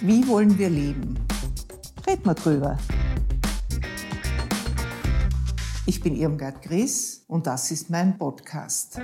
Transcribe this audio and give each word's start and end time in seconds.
Wie 0.00 0.28
wollen 0.28 0.58
wir 0.58 0.68
leben? 0.68 1.18
Red 2.06 2.26
mal 2.26 2.34
drüber. 2.34 2.78
Ich 5.86 6.02
bin 6.02 6.14
Irmgard 6.16 6.60
Gries 6.62 7.24
und 7.28 7.46
das 7.46 7.70
ist 7.70 7.88
mein 7.88 8.18
Podcast. 8.18 9.00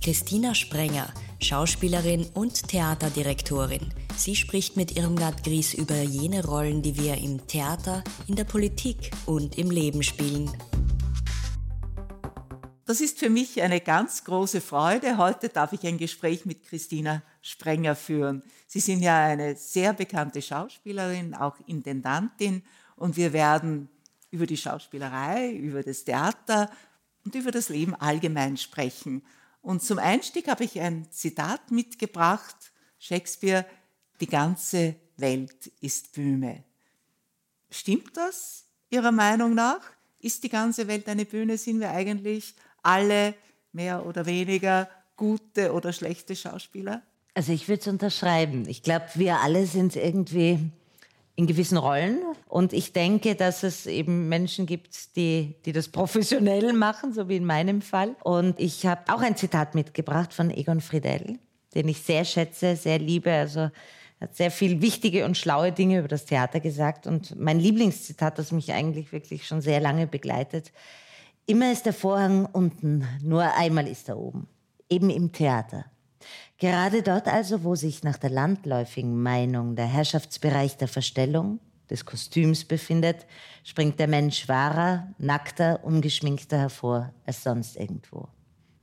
Christina 0.00 0.54
Sprenger, 0.54 1.08
Schauspielerin 1.40 2.26
und 2.34 2.68
Theaterdirektorin. 2.68 3.92
Sie 4.16 4.36
spricht 4.36 4.76
mit 4.76 4.96
Irmgard 4.96 5.42
Gries 5.42 5.74
über 5.74 6.00
jene 6.00 6.44
Rollen, 6.44 6.82
die 6.82 6.96
wir 6.96 7.16
im 7.16 7.44
Theater, 7.48 8.04
in 8.28 8.36
der 8.36 8.44
Politik 8.44 9.10
und 9.26 9.58
im 9.58 9.70
Leben 9.70 10.04
spielen. 10.04 10.48
Das 12.84 13.00
ist 13.00 13.18
für 13.18 13.30
mich 13.30 13.62
eine 13.62 13.80
ganz 13.80 14.22
große 14.22 14.60
Freude. 14.60 15.16
Heute 15.16 15.48
darf 15.48 15.72
ich 15.72 15.84
ein 15.86 15.98
Gespräch 15.98 16.46
mit 16.46 16.62
Christina 16.64 17.22
Sprenger 17.42 17.96
führen. 17.96 18.42
Sie 18.66 18.80
sind 18.80 19.02
ja 19.02 19.26
eine 19.26 19.56
sehr 19.56 19.92
bekannte 19.92 20.40
Schauspielerin, 20.40 21.34
auch 21.34 21.56
Intendantin, 21.66 22.62
und 22.96 23.16
wir 23.16 23.32
werden 23.32 23.88
über 24.30 24.46
die 24.46 24.56
Schauspielerei, 24.56 25.50
über 25.50 25.82
das 25.82 26.04
Theater 26.04 26.70
und 27.24 27.34
über 27.34 27.50
das 27.50 27.68
Leben 27.68 27.94
allgemein 27.96 28.56
sprechen. 28.56 29.22
Und 29.60 29.82
zum 29.82 29.98
Einstieg 29.98 30.48
habe 30.48 30.64
ich 30.64 30.80
ein 30.80 31.10
Zitat 31.10 31.70
mitgebracht. 31.70 32.56
Shakespeare, 32.98 33.66
die 34.20 34.26
ganze 34.28 34.94
Welt 35.16 35.66
ist 35.80 36.12
Bühne. 36.12 36.62
Stimmt 37.70 38.16
das 38.16 38.66
Ihrer 38.90 39.12
Meinung 39.12 39.54
nach? 39.54 39.80
Ist 40.20 40.44
die 40.44 40.48
ganze 40.48 40.86
Welt 40.86 41.08
eine 41.08 41.24
Bühne? 41.24 41.58
Sind 41.58 41.80
wir 41.80 41.90
eigentlich 41.90 42.54
alle 42.82 43.34
mehr 43.72 44.06
oder 44.06 44.26
weniger 44.26 44.88
gute 45.16 45.72
oder 45.72 45.92
schlechte 45.92 46.36
Schauspieler? 46.36 47.02
Also 47.34 47.52
ich 47.52 47.68
würde 47.68 47.80
es 47.80 47.88
unterschreiben. 47.88 48.68
Ich 48.68 48.82
glaube, 48.82 49.06
wir 49.14 49.40
alle 49.40 49.66
sind 49.66 49.96
irgendwie 49.96 50.58
in 51.34 51.46
gewissen 51.46 51.78
Rollen. 51.78 52.18
Und 52.48 52.72
ich 52.72 52.92
denke, 52.92 53.34
dass 53.34 53.62
es 53.62 53.86
eben 53.86 54.28
Menschen 54.28 54.66
gibt, 54.66 55.16
die, 55.16 55.54
die 55.64 55.72
das 55.72 55.88
professionell 55.88 56.72
machen, 56.74 57.14
so 57.14 57.28
wie 57.28 57.36
in 57.36 57.46
meinem 57.46 57.80
Fall. 57.80 58.14
Und 58.22 58.60
ich 58.60 58.84
habe 58.86 59.02
auch 59.12 59.22
ein 59.22 59.36
Zitat 59.36 59.74
mitgebracht 59.74 60.34
von 60.34 60.50
Egon 60.50 60.80
Friedel, 60.80 61.38
den 61.74 61.88
ich 61.88 62.02
sehr 62.02 62.24
schätze, 62.24 62.76
sehr 62.76 62.98
liebe. 62.98 63.32
Also 63.32 63.70
hat 64.20 64.36
sehr 64.36 64.50
viel 64.50 64.82
wichtige 64.82 65.24
und 65.24 65.36
schlaue 65.36 65.72
Dinge 65.72 65.98
über 65.98 66.08
das 66.08 66.26
Theater 66.26 66.60
gesagt. 66.60 67.06
Und 67.06 67.38
mein 67.40 67.58
Lieblingszitat, 67.58 68.38
das 68.38 68.52
mich 68.52 68.72
eigentlich 68.72 69.10
wirklich 69.12 69.46
schon 69.46 69.62
sehr 69.62 69.80
lange 69.80 70.06
begleitet, 70.06 70.70
Immer 71.46 71.72
ist 71.72 71.86
der 71.86 71.92
Vorhang 71.92 72.46
unten, 72.46 73.04
nur 73.20 73.42
einmal 73.42 73.88
ist 73.88 74.08
er 74.08 74.16
oben. 74.16 74.46
Eben 74.88 75.10
im 75.10 75.32
Theater. 75.32 75.86
Gerade 76.62 77.02
dort 77.02 77.26
also, 77.26 77.64
wo 77.64 77.74
sich 77.74 78.04
nach 78.04 78.18
der 78.18 78.30
landläufigen 78.30 79.20
Meinung 79.20 79.74
der 79.74 79.86
Herrschaftsbereich 79.86 80.76
der 80.76 80.86
Verstellung, 80.86 81.58
des 81.90 82.06
Kostüms 82.06 82.64
befindet, 82.64 83.26
springt 83.64 83.98
der 83.98 84.06
Mensch 84.06 84.46
wahrer, 84.46 85.08
nackter, 85.18 85.80
ungeschminkter 85.82 86.56
hervor 86.56 87.12
als 87.26 87.42
sonst 87.42 87.76
irgendwo. 87.76 88.28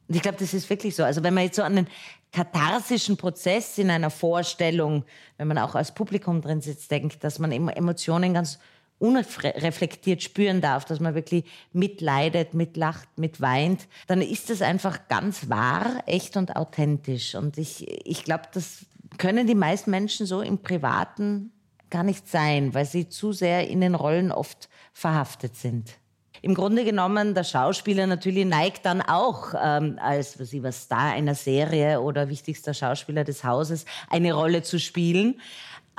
Und 0.10 0.16
ich 0.16 0.22
glaube, 0.22 0.38
das 0.38 0.54
ist 0.54 0.70
wirklich 0.70 0.94
so. 0.94 1.06
Also 1.06 1.24
wenn 1.24 1.34
man 1.34 1.46
jetzt 1.46 1.56
so 1.56 1.64
an 1.64 1.78
den 1.78 1.88
katharsischen 2.34 3.16
Prozess 3.16 3.78
in 3.78 3.90
einer 3.90 4.10
Vorstellung, 4.10 5.06
wenn 5.38 5.48
man 5.48 5.58
auch 5.58 5.74
als 5.74 5.94
Publikum 5.94 6.42
drin 6.42 6.60
sitzt, 6.60 6.92
denkt, 6.92 7.24
dass 7.24 7.40
man 7.40 7.54
Emotionen 7.54 8.34
ganz 8.34 8.60
unreflektiert 9.00 10.22
spüren 10.22 10.62
darf, 10.62 10.86
dass 10.86 11.00
man 11.00 11.16
wirklich 11.16 11.46
mitleidet, 11.72 12.54
mitlacht, 12.54 13.08
mitweint, 13.18 13.88
dann 14.08 14.22
ist 14.22 14.50
es 14.50 14.62
einfach 14.62 15.08
ganz 15.08 15.50
wahr, 15.50 16.04
echt 16.06 16.38
und 16.38 16.56
authentisch. 16.56 17.36
Und 17.36 17.58
ich, 17.58 17.88
ich 18.06 18.24
glaube, 18.24 18.44
das 18.54 18.86
können 19.18 19.48
die 19.48 19.56
meisten 19.56 19.90
Menschen 19.90 20.26
so 20.26 20.42
im 20.42 20.60
Privaten 20.60 21.52
gar 21.90 22.04
nicht 22.04 22.28
sein, 22.28 22.74
weil 22.74 22.86
sie 22.86 23.10
zu 23.10 23.32
sehr 23.32 23.68
in 23.68 23.82
den 23.82 23.96
Rollen 23.96 24.32
oft 24.32 24.70
verhaftet 24.94 25.56
sind. 25.56 25.98
Im 26.42 26.54
Grunde 26.54 26.86
genommen, 26.86 27.34
der 27.34 27.44
Schauspieler 27.44 28.08
natürlich 28.08 28.46
neigt 28.46 28.86
dann 28.86 29.02
auch 29.02 29.54
ähm, 29.62 30.00
als 30.02 30.40
was 30.40 30.54
ich, 30.54 30.64
was 30.64 30.84
Star 30.84 31.12
einer 31.12 31.36
Serie 31.36 32.00
oder 32.00 32.30
wichtigster 32.30 32.74
Schauspieler 32.74 33.26
des 33.26 33.44
Hauses 33.44 33.86
eine 34.10 34.34
Rolle 34.34 34.62
zu 34.62 34.80
spielen. 34.80 35.42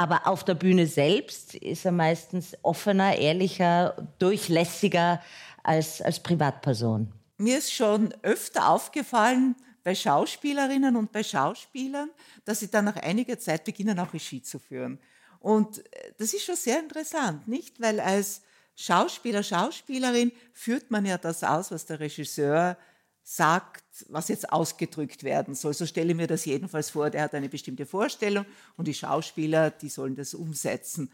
Aber 0.01 0.27
auf 0.27 0.47
der 0.47 0.55
Bühne 0.55 0.87
selbst 0.87 1.55
ist 1.55 1.85
er 1.85 1.93
meistens 1.93 2.57
offener, 2.63 3.19
ehrlicher, 3.19 4.09
durchlässiger 4.19 5.21
als, 5.63 6.01
als 6.01 6.23
Privatperson. 6.23 7.13
Mir 7.37 7.59
ist 7.59 7.71
schon 7.71 8.15
öfter 8.23 8.71
aufgefallen 8.71 9.57
bei 9.85 9.95
Schauspielerinnen 9.95 10.97
und 10.97 11.13
bei 11.13 11.23
Schauspielern, 11.23 12.09
dass 12.47 12.61
sie 12.61 12.71
dann 12.71 12.87
nach 12.87 12.97
einiger 12.97 13.39
Zeit 13.39 13.65
beginnen, 13.65 13.99
auch 13.99 14.15
Regie 14.15 14.41
zu 14.41 14.59
führen. 14.59 14.99
Und 15.39 15.85
äh, 15.95 16.13
das 16.17 16.33
ist 16.33 16.45
schon 16.45 16.57
sehr 16.57 16.79
interessant, 16.79 17.47
nicht? 17.47 17.79
Weil 17.79 18.01
als 18.01 18.41
Schauspieler, 18.77 19.43
Schauspielerin 19.43 20.33
führt 20.55 20.91
man 20.91 21.05
ja 21.05 21.19
das 21.19 21.45
aus, 21.45 21.71
was 21.73 21.85
der 21.85 22.01
Regisseur 22.01 22.79
sagt, 23.33 23.85
was 24.09 24.27
jetzt 24.27 24.53
ausgedrückt 24.53 25.23
werden 25.23 25.55
soll. 25.55 25.73
So 25.73 25.87
stelle 25.87 26.11
ich 26.11 26.17
mir 26.17 26.27
das 26.27 26.45
jedenfalls 26.47 26.91
vor. 26.91 27.11
Der 27.11 27.23
hat 27.23 27.35
eine 27.35 27.49
bestimmte 27.49 27.87
Vorstellung 27.87 28.45
und 28.77 28.89
die 28.89 28.95
Schauspieler, 28.95 29.71
die 29.71 29.89
sollen 29.89 30.17
das 30.17 30.35
umsetzen. 30.35 31.13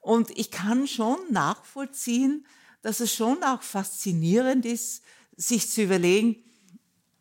Und 0.00 0.30
ich 0.38 0.52
kann 0.52 0.86
schon 0.86 1.18
nachvollziehen, 1.30 2.46
dass 2.82 3.00
es 3.00 3.12
schon 3.12 3.42
auch 3.42 3.62
faszinierend 3.62 4.64
ist, 4.64 5.02
sich 5.36 5.68
zu 5.68 5.82
überlegen, 5.82 6.36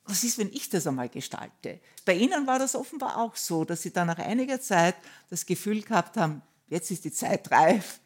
was 0.04 0.24
ist, 0.24 0.38
wenn 0.38 0.54
ich 0.54 0.70
das 0.70 0.86
einmal 0.86 1.10
gestalte? 1.10 1.80
Bei 2.06 2.14
Ihnen 2.14 2.46
war 2.46 2.60
das 2.60 2.76
offenbar 2.76 3.18
auch 3.18 3.36
so, 3.36 3.66
dass 3.66 3.82
Sie 3.82 3.92
dann 3.92 4.06
nach 4.06 4.20
einiger 4.20 4.62
Zeit 4.62 4.96
das 5.32 5.48
Gefühl 5.48 5.82
gehabt 5.82 6.18
haben, 6.18 6.44
jetzt 6.68 6.92
ist 6.92 7.04
die 7.04 7.12
Zeit 7.12 7.50
reif, 7.50 8.00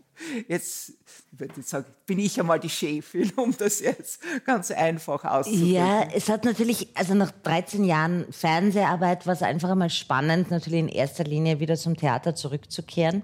Jetzt, 0.47 0.94
jetzt 1.40 1.69
sagen, 1.69 1.85
bin 2.06 2.19
ich 2.19 2.40
einmal 2.40 2.59
die 2.59 2.69
Chefin, 2.69 3.31
um 3.35 3.56
das 3.57 3.80
jetzt 3.80 4.22
ganz 4.46 4.72
einfach 4.72 5.24
auszudrücken. 5.24 5.72
Ja, 5.72 6.07
es 6.13 6.30
hat 6.30 6.46
natürlich, 6.46 6.90
also 6.96 7.13
nach 7.13 7.31
13 7.44 7.84
Jahren 7.84 8.25
Fernseharbeit 8.31 9.25
war 9.25 9.34
es 9.34 9.41
einfach 9.41 9.69
einmal 9.69 9.90
spannend, 9.90 10.52
natürlich 10.52 10.80
in 10.80 10.90
erster 10.90 11.24
Linie 11.24 11.59
wieder 11.59 11.75
zum 11.75 11.96
Theater 11.96 12.35
zurückzukehren. 12.35 13.24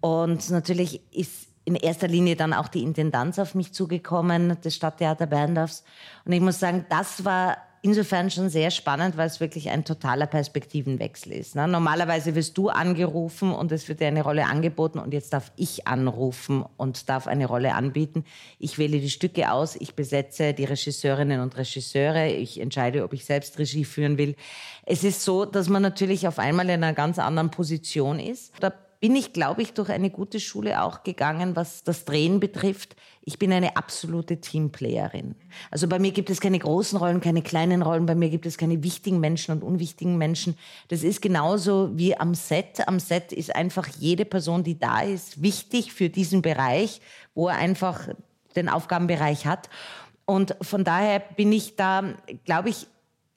Und 0.00 0.50
natürlich 0.50 1.00
ist 1.12 1.48
in 1.64 1.74
erster 1.76 2.08
Linie 2.08 2.36
dann 2.36 2.52
auch 2.52 2.68
die 2.68 2.82
Intendanz 2.82 3.38
auf 3.38 3.54
mich 3.54 3.72
zugekommen, 3.72 4.60
des 4.62 4.74
Stadttheater 4.74 5.26
Berndorfs. 5.26 5.84
Und 6.24 6.32
ich 6.32 6.40
muss 6.40 6.58
sagen, 6.58 6.86
das 6.88 7.24
war 7.24 7.58
insofern 7.82 8.30
schon 8.30 8.48
sehr 8.48 8.70
spannend, 8.70 9.16
weil 9.16 9.26
es 9.26 9.40
wirklich 9.40 9.70
ein 9.70 9.84
totaler 9.84 10.26
Perspektivenwechsel 10.26 11.32
ist. 11.32 11.54
Ne? 11.54 11.66
Normalerweise 11.66 12.34
wirst 12.34 12.58
du 12.58 12.68
angerufen 12.68 13.52
und 13.52 13.72
es 13.72 13.88
wird 13.88 14.00
dir 14.00 14.08
eine 14.08 14.22
Rolle 14.22 14.46
angeboten 14.46 14.98
und 14.98 15.14
jetzt 15.14 15.32
darf 15.32 15.52
ich 15.56 15.86
anrufen 15.86 16.64
und 16.76 17.08
darf 17.08 17.26
eine 17.26 17.46
Rolle 17.46 17.74
anbieten. 17.74 18.24
Ich 18.58 18.78
wähle 18.78 19.00
die 19.00 19.10
Stücke 19.10 19.50
aus, 19.50 19.76
ich 19.76 19.94
besetze 19.94 20.52
die 20.52 20.64
Regisseurinnen 20.64 21.40
und 21.40 21.56
Regisseure, 21.56 22.28
ich 22.28 22.60
entscheide, 22.60 23.04
ob 23.04 23.12
ich 23.12 23.24
selbst 23.24 23.58
Regie 23.58 23.84
führen 23.84 24.18
will. 24.18 24.36
Es 24.84 25.04
ist 25.04 25.24
so, 25.24 25.44
dass 25.44 25.68
man 25.68 25.82
natürlich 25.82 26.28
auf 26.28 26.38
einmal 26.38 26.66
in 26.66 26.82
einer 26.82 26.92
ganz 26.92 27.18
anderen 27.18 27.50
Position 27.50 28.18
ist. 28.18 28.52
Da 28.60 28.72
bin 29.00 29.16
ich, 29.16 29.32
glaube 29.32 29.62
ich, 29.62 29.72
durch 29.72 29.88
eine 29.88 30.10
gute 30.10 30.38
Schule 30.40 30.82
auch 30.82 31.02
gegangen, 31.02 31.56
was 31.56 31.82
das 31.84 32.04
Drehen 32.04 32.38
betrifft. 32.38 32.96
Ich 33.22 33.38
bin 33.38 33.50
eine 33.50 33.76
absolute 33.76 34.42
Teamplayerin. 34.42 35.36
Also 35.70 35.88
bei 35.88 35.98
mir 35.98 36.12
gibt 36.12 36.28
es 36.28 36.40
keine 36.40 36.58
großen 36.58 36.98
Rollen, 36.98 37.22
keine 37.22 37.40
kleinen 37.40 37.80
Rollen, 37.80 38.04
bei 38.04 38.14
mir 38.14 38.28
gibt 38.28 38.44
es 38.44 38.58
keine 38.58 38.82
wichtigen 38.82 39.18
Menschen 39.18 39.52
und 39.52 39.64
unwichtigen 39.64 40.18
Menschen. 40.18 40.54
Das 40.88 41.02
ist 41.02 41.22
genauso 41.22 41.96
wie 41.96 42.14
am 42.18 42.34
Set. 42.34 42.86
Am 42.86 43.00
Set 43.00 43.32
ist 43.32 43.56
einfach 43.56 43.88
jede 43.88 44.26
Person, 44.26 44.64
die 44.64 44.78
da 44.78 45.00
ist, 45.00 45.42
wichtig 45.42 45.94
für 45.94 46.10
diesen 46.10 46.42
Bereich, 46.42 47.00
wo 47.34 47.48
er 47.48 47.56
einfach 47.56 48.06
den 48.54 48.68
Aufgabenbereich 48.68 49.46
hat. 49.46 49.70
Und 50.26 50.54
von 50.60 50.84
daher 50.84 51.20
bin 51.20 51.52
ich 51.52 51.76
da, 51.76 52.04
glaube 52.44 52.68
ich, 52.68 52.86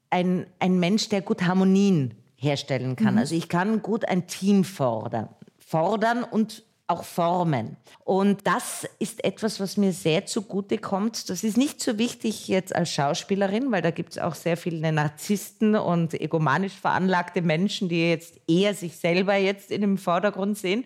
ein, 0.09 0.45
ein 0.59 0.79
Mensch, 0.79 1.07
der 1.07 1.21
gut 1.21 1.43
Harmonien 1.43 2.15
herstellen 2.35 2.97
kann. 2.97 3.13
Mhm. 3.13 3.19
Also 3.19 3.35
ich 3.35 3.47
kann 3.47 3.81
gut 3.81 4.05
ein 4.05 4.27
Team 4.27 4.65
fordern 4.65 5.29
fordern 5.73 6.23
und 6.23 6.61
auch 6.85 7.03
formen. 7.03 7.77
Und 8.05 8.45
das 8.45 8.87
ist 8.99 9.23
etwas, 9.23 9.59
was 9.59 9.75
mir 9.75 9.91
sehr 9.91 10.27
zugute 10.27 10.77
kommt. 10.77 11.31
Das 11.31 11.43
ist 11.43 11.57
nicht 11.57 11.81
so 11.81 11.97
wichtig 11.97 12.47
jetzt 12.47 12.75
als 12.75 12.91
Schauspielerin, 12.91 13.71
weil 13.71 13.81
da 13.81 13.89
gibt 13.89 14.11
es 14.11 14.19
auch 14.19 14.35
sehr 14.35 14.55
viele 14.55 14.91
Narzissten 14.91 15.75
und 15.75 16.13
egomanisch 16.13 16.73
veranlagte 16.73 17.41
Menschen, 17.41 17.89
die 17.89 18.07
jetzt 18.07 18.39
eher 18.47 18.75
sich 18.75 18.97
selber 18.97 19.35
jetzt 19.35 19.71
in 19.71 19.81
dem 19.81 19.97
Vordergrund 19.97 20.59
sehen. 20.59 20.85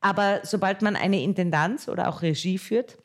Aber 0.00 0.42
sobald 0.44 0.80
man 0.80 0.94
eine 0.94 1.20
Intendanz 1.20 1.88
oder 1.88 2.08
auch 2.08 2.22
Regie 2.22 2.58
führt, 2.58 2.98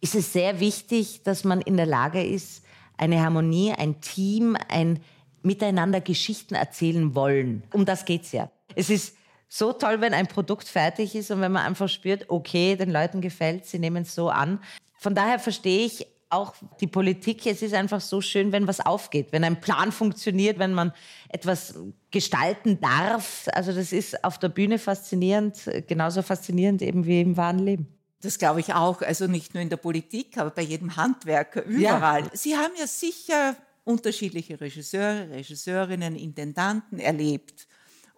ist 0.00 0.14
es 0.14 0.32
sehr 0.32 0.60
wichtig, 0.60 1.24
dass 1.24 1.42
man 1.42 1.60
in 1.60 1.76
der 1.76 1.86
Lage 1.86 2.22
ist, 2.22 2.62
eine 2.98 3.20
Harmonie, 3.20 3.72
ein 3.72 4.00
Team, 4.00 4.56
ein 4.68 5.00
Miteinander 5.42 6.00
Geschichten 6.00 6.54
erzählen 6.54 7.16
wollen. 7.16 7.64
Um 7.72 7.84
das 7.84 8.04
geht's 8.04 8.30
ja. 8.30 8.48
Es 8.76 8.90
ist 8.90 9.16
so 9.48 9.72
toll, 9.72 10.00
wenn 10.00 10.14
ein 10.14 10.26
Produkt 10.26 10.68
fertig 10.68 11.14
ist 11.14 11.30
und 11.30 11.40
wenn 11.40 11.52
man 11.52 11.64
einfach 11.64 11.88
spürt, 11.88 12.26
okay, 12.28 12.76
den 12.76 12.90
Leuten 12.90 13.20
gefällt, 13.20 13.66
sie 13.66 13.78
nehmen 13.78 14.02
es 14.02 14.14
so 14.14 14.28
an. 14.28 14.60
Von 14.98 15.14
daher 15.14 15.38
verstehe 15.38 15.86
ich 15.86 16.06
auch 16.28 16.54
die 16.80 16.88
Politik, 16.88 17.46
es 17.46 17.62
ist 17.62 17.74
einfach 17.74 18.00
so 18.00 18.20
schön, 18.20 18.50
wenn 18.50 18.66
was 18.66 18.80
aufgeht, 18.80 19.28
wenn 19.30 19.44
ein 19.44 19.60
Plan 19.60 19.92
funktioniert, 19.92 20.58
wenn 20.58 20.74
man 20.74 20.92
etwas 21.28 21.74
gestalten 22.10 22.80
darf. 22.80 23.46
Also 23.52 23.72
das 23.72 23.92
ist 23.92 24.24
auf 24.24 24.38
der 24.38 24.48
Bühne 24.48 24.78
faszinierend, 24.78 25.70
genauso 25.86 26.22
faszinierend 26.22 26.82
eben 26.82 27.06
wie 27.06 27.20
im 27.20 27.36
wahren 27.36 27.60
Leben. 27.60 27.86
Das 28.22 28.38
glaube 28.38 28.60
ich 28.60 28.74
auch, 28.74 29.02
also 29.02 29.26
nicht 29.26 29.54
nur 29.54 29.62
in 29.62 29.68
der 29.68 29.76
Politik, 29.76 30.36
aber 30.38 30.50
bei 30.50 30.62
jedem 30.62 30.96
Handwerker, 30.96 31.62
überall. 31.64 32.22
Ja. 32.22 32.30
Sie 32.32 32.56
haben 32.56 32.72
ja 32.78 32.86
sicher 32.86 33.54
unterschiedliche 33.84 34.60
Regisseure, 34.60 35.30
Regisseurinnen, 35.30 36.16
Intendanten 36.16 36.98
erlebt. 36.98 37.68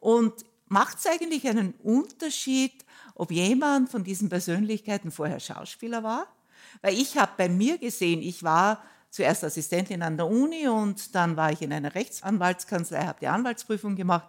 Und 0.00 0.32
macht 0.68 0.98
es 0.98 1.06
eigentlich 1.06 1.48
einen 1.48 1.74
Unterschied, 1.82 2.84
ob 3.14 3.30
jemand 3.30 3.90
von 3.90 4.04
diesen 4.04 4.28
Persönlichkeiten 4.28 5.10
vorher 5.10 5.40
Schauspieler 5.40 6.02
war? 6.02 6.26
Weil 6.82 6.94
ich 6.94 7.16
habe 7.16 7.32
bei 7.36 7.48
mir 7.48 7.78
gesehen, 7.78 8.22
ich 8.22 8.42
war 8.42 8.82
zuerst 9.10 9.44
Assistentin 9.44 10.02
an 10.02 10.16
der 10.16 10.26
Uni 10.26 10.68
und 10.68 11.14
dann 11.14 11.36
war 11.36 11.52
ich 11.52 11.62
in 11.62 11.72
einer 11.72 11.94
Rechtsanwaltskanzlei, 11.94 13.06
habe 13.06 13.20
die 13.20 13.28
Anwaltsprüfung 13.28 13.96
gemacht 13.96 14.28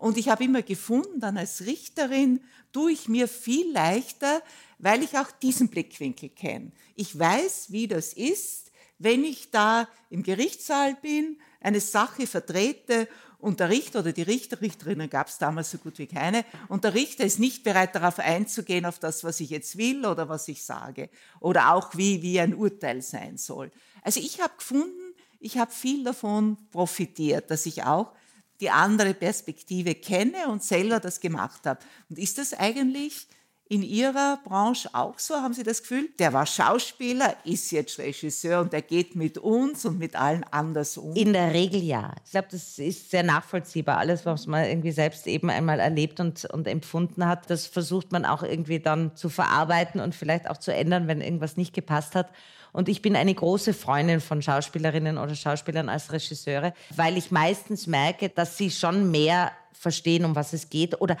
und 0.00 0.16
ich 0.16 0.30
habe 0.30 0.44
immer 0.44 0.62
gefunden, 0.62 1.20
dann 1.20 1.36
als 1.36 1.66
Richterin 1.66 2.40
tue 2.72 2.92
ich 2.92 3.08
mir 3.08 3.28
viel 3.28 3.70
leichter, 3.70 4.42
weil 4.78 5.02
ich 5.02 5.18
auch 5.18 5.30
diesen 5.30 5.68
Blickwinkel 5.68 6.30
kenne. 6.30 6.72
Ich 6.94 7.18
weiß, 7.18 7.70
wie 7.70 7.86
das 7.86 8.14
ist, 8.14 8.72
wenn 8.98 9.24
ich 9.24 9.50
da 9.50 9.88
im 10.08 10.22
Gerichtssaal 10.22 10.94
bin, 11.02 11.38
eine 11.60 11.80
Sache 11.80 12.26
vertrete 12.26 13.08
und 13.40 13.60
der 13.60 13.68
Richter 13.68 14.00
oder 14.00 14.12
die 14.12 14.22
Richter, 14.22 14.60
Richterinnen 14.60 15.08
gab 15.08 15.28
es 15.28 15.38
damals 15.38 15.70
so 15.70 15.78
gut 15.78 15.98
wie 15.98 16.06
keine, 16.06 16.44
und 16.68 16.84
der 16.84 16.94
Richter 16.94 17.24
ist 17.24 17.38
nicht 17.38 17.64
bereit 17.64 17.94
darauf 17.94 18.18
einzugehen, 18.18 18.86
auf 18.86 18.98
das, 18.98 19.24
was 19.24 19.40
ich 19.40 19.50
jetzt 19.50 19.76
will 19.78 20.04
oder 20.06 20.28
was 20.28 20.48
ich 20.48 20.64
sage 20.64 21.10
oder 21.40 21.74
auch 21.74 21.96
wie, 21.96 22.22
wie 22.22 22.40
ein 22.40 22.54
Urteil 22.54 23.02
sein 23.02 23.38
soll. 23.38 23.70
Also 24.02 24.20
ich 24.20 24.40
habe 24.40 24.52
gefunden, 24.56 25.14
ich 25.40 25.58
habe 25.58 25.72
viel 25.72 26.04
davon 26.04 26.56
profitiert, 26.70 27.50
dass 27.50 27.66
ich 27.66 27.84
auch 27.84 28.12
die 28.60 28.70
andere 28.70 29.14
Perspektive 29.14 29.94
kenne 29.94 30.48
und 30.48 30.62
selber 30.62 31.00
das 31.00 31.20
gemacht 31.20 31.64
habe. 31.64 31.80
Und 32.10 32.18
ist 32.18 32.36
das 32.38 32.52
eigentlich 32.52 33.26
in 33.70 33.84
Ihrer 33.84 34.40
Branche 34.42 34.90
auch 34.92 35.16
so? 35.20 35.36
Haben 35.36 35.54
Sie 35.54 35.62
das 35.62 35.80
Gefühl, 35.82 36.08
der 36.18 36.32
war 36.32 36.44
Schauspieler, 36.44 37.36
ist 37.44 37.70
jetzt 37.70 38.00
Regisseur 38.00 38.60
und 38.60 38.72
der 38.72 38.82
geht 38.82 39.14
mit 39.14 39.38
uns 39.38 39.84
und 39.84 40.00
mit 40.00 40.16
allen 40.16 40.44
anders 40.50 40.98
um? 40.98 41.14
In 41.14 41.32
der 41.32 41.54
Regel 41.54 41.80
ja. 41.80 42.12
Ich 42.24 42.32
glaube, 42.32 42.48
das 42.50 42.80
ist 42.80 43.12
sehr 43.12 43.22
nachvollziehbar. 43.22 43.98
Alles, 43.98 44.26
was 44.26 44.48
man 44.48 44.64
irgendwie 44.64 44.90
selbst 44.90 45.24
eben 45.28 45.50
einmal 45.50 45.78
erlebt 45.78 46.18
und, 46.18 46.46
und 46.46 46.66
empfunden 46.66 47.24
hat, 47.26 47.48
das 47.48 47.68
versucht 47.68 48.10
man 48.10 48.24
auch 48.24 48.42
irgendwie 48.42 48.80
dann 48.80 49.14
zu 49.14 49.28
verarbeiten 49.28 50.00
und 50.00 50.16
vielleicht 50.16 50.50
auch 50.50 50.56
zu 50.56 50.74
ändern, 50.74 51.06
wenn 51.06 51.20
irgendwas 51.20 51.56
nicht 51.56 51.72
gepasst 51.72 52.16
hat. 52.16 52.28
Und 52.72 52.88
ich 52.88 53.02
bin 53.02 53.14
eine 53.14 53.34
große 53.34 53.72
Freundin 53.72 54.20
von 54.20 54.42
Schauspielerinnen 54.42 55.16
oder 55.16 55.36
Schauspielern 55.36 55.88
als 55.88 56.10
Regisseure, 56.10 56.74
weil 56.96 57.16
ich 57.16 57.30
meistens 57.30 57.86
merke, 57.86 58.30
dass 58.30 58.56
sie 58.56 58.72
schon 58.72 59.12
mehr 59.12 59.52
verstehen, 59.72 60.24
um 60.24 60.34
was 60.34 60.52
es 60.52 60.70
geht 60.70 61.00
oder 61.00 61.16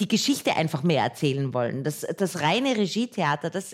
die 0.00 0.08
Geschichte 0.08 0.56
einfach 0.56 0.82
mehr 0.82 1.02
erzählen 1.02 1.54
wollen. 1.54 1.84
Das, 1.84 2.00
das 2.00 2.40
reine 2.40 2.76
Regietheater, 2.76 3.50
das 3.50 3.72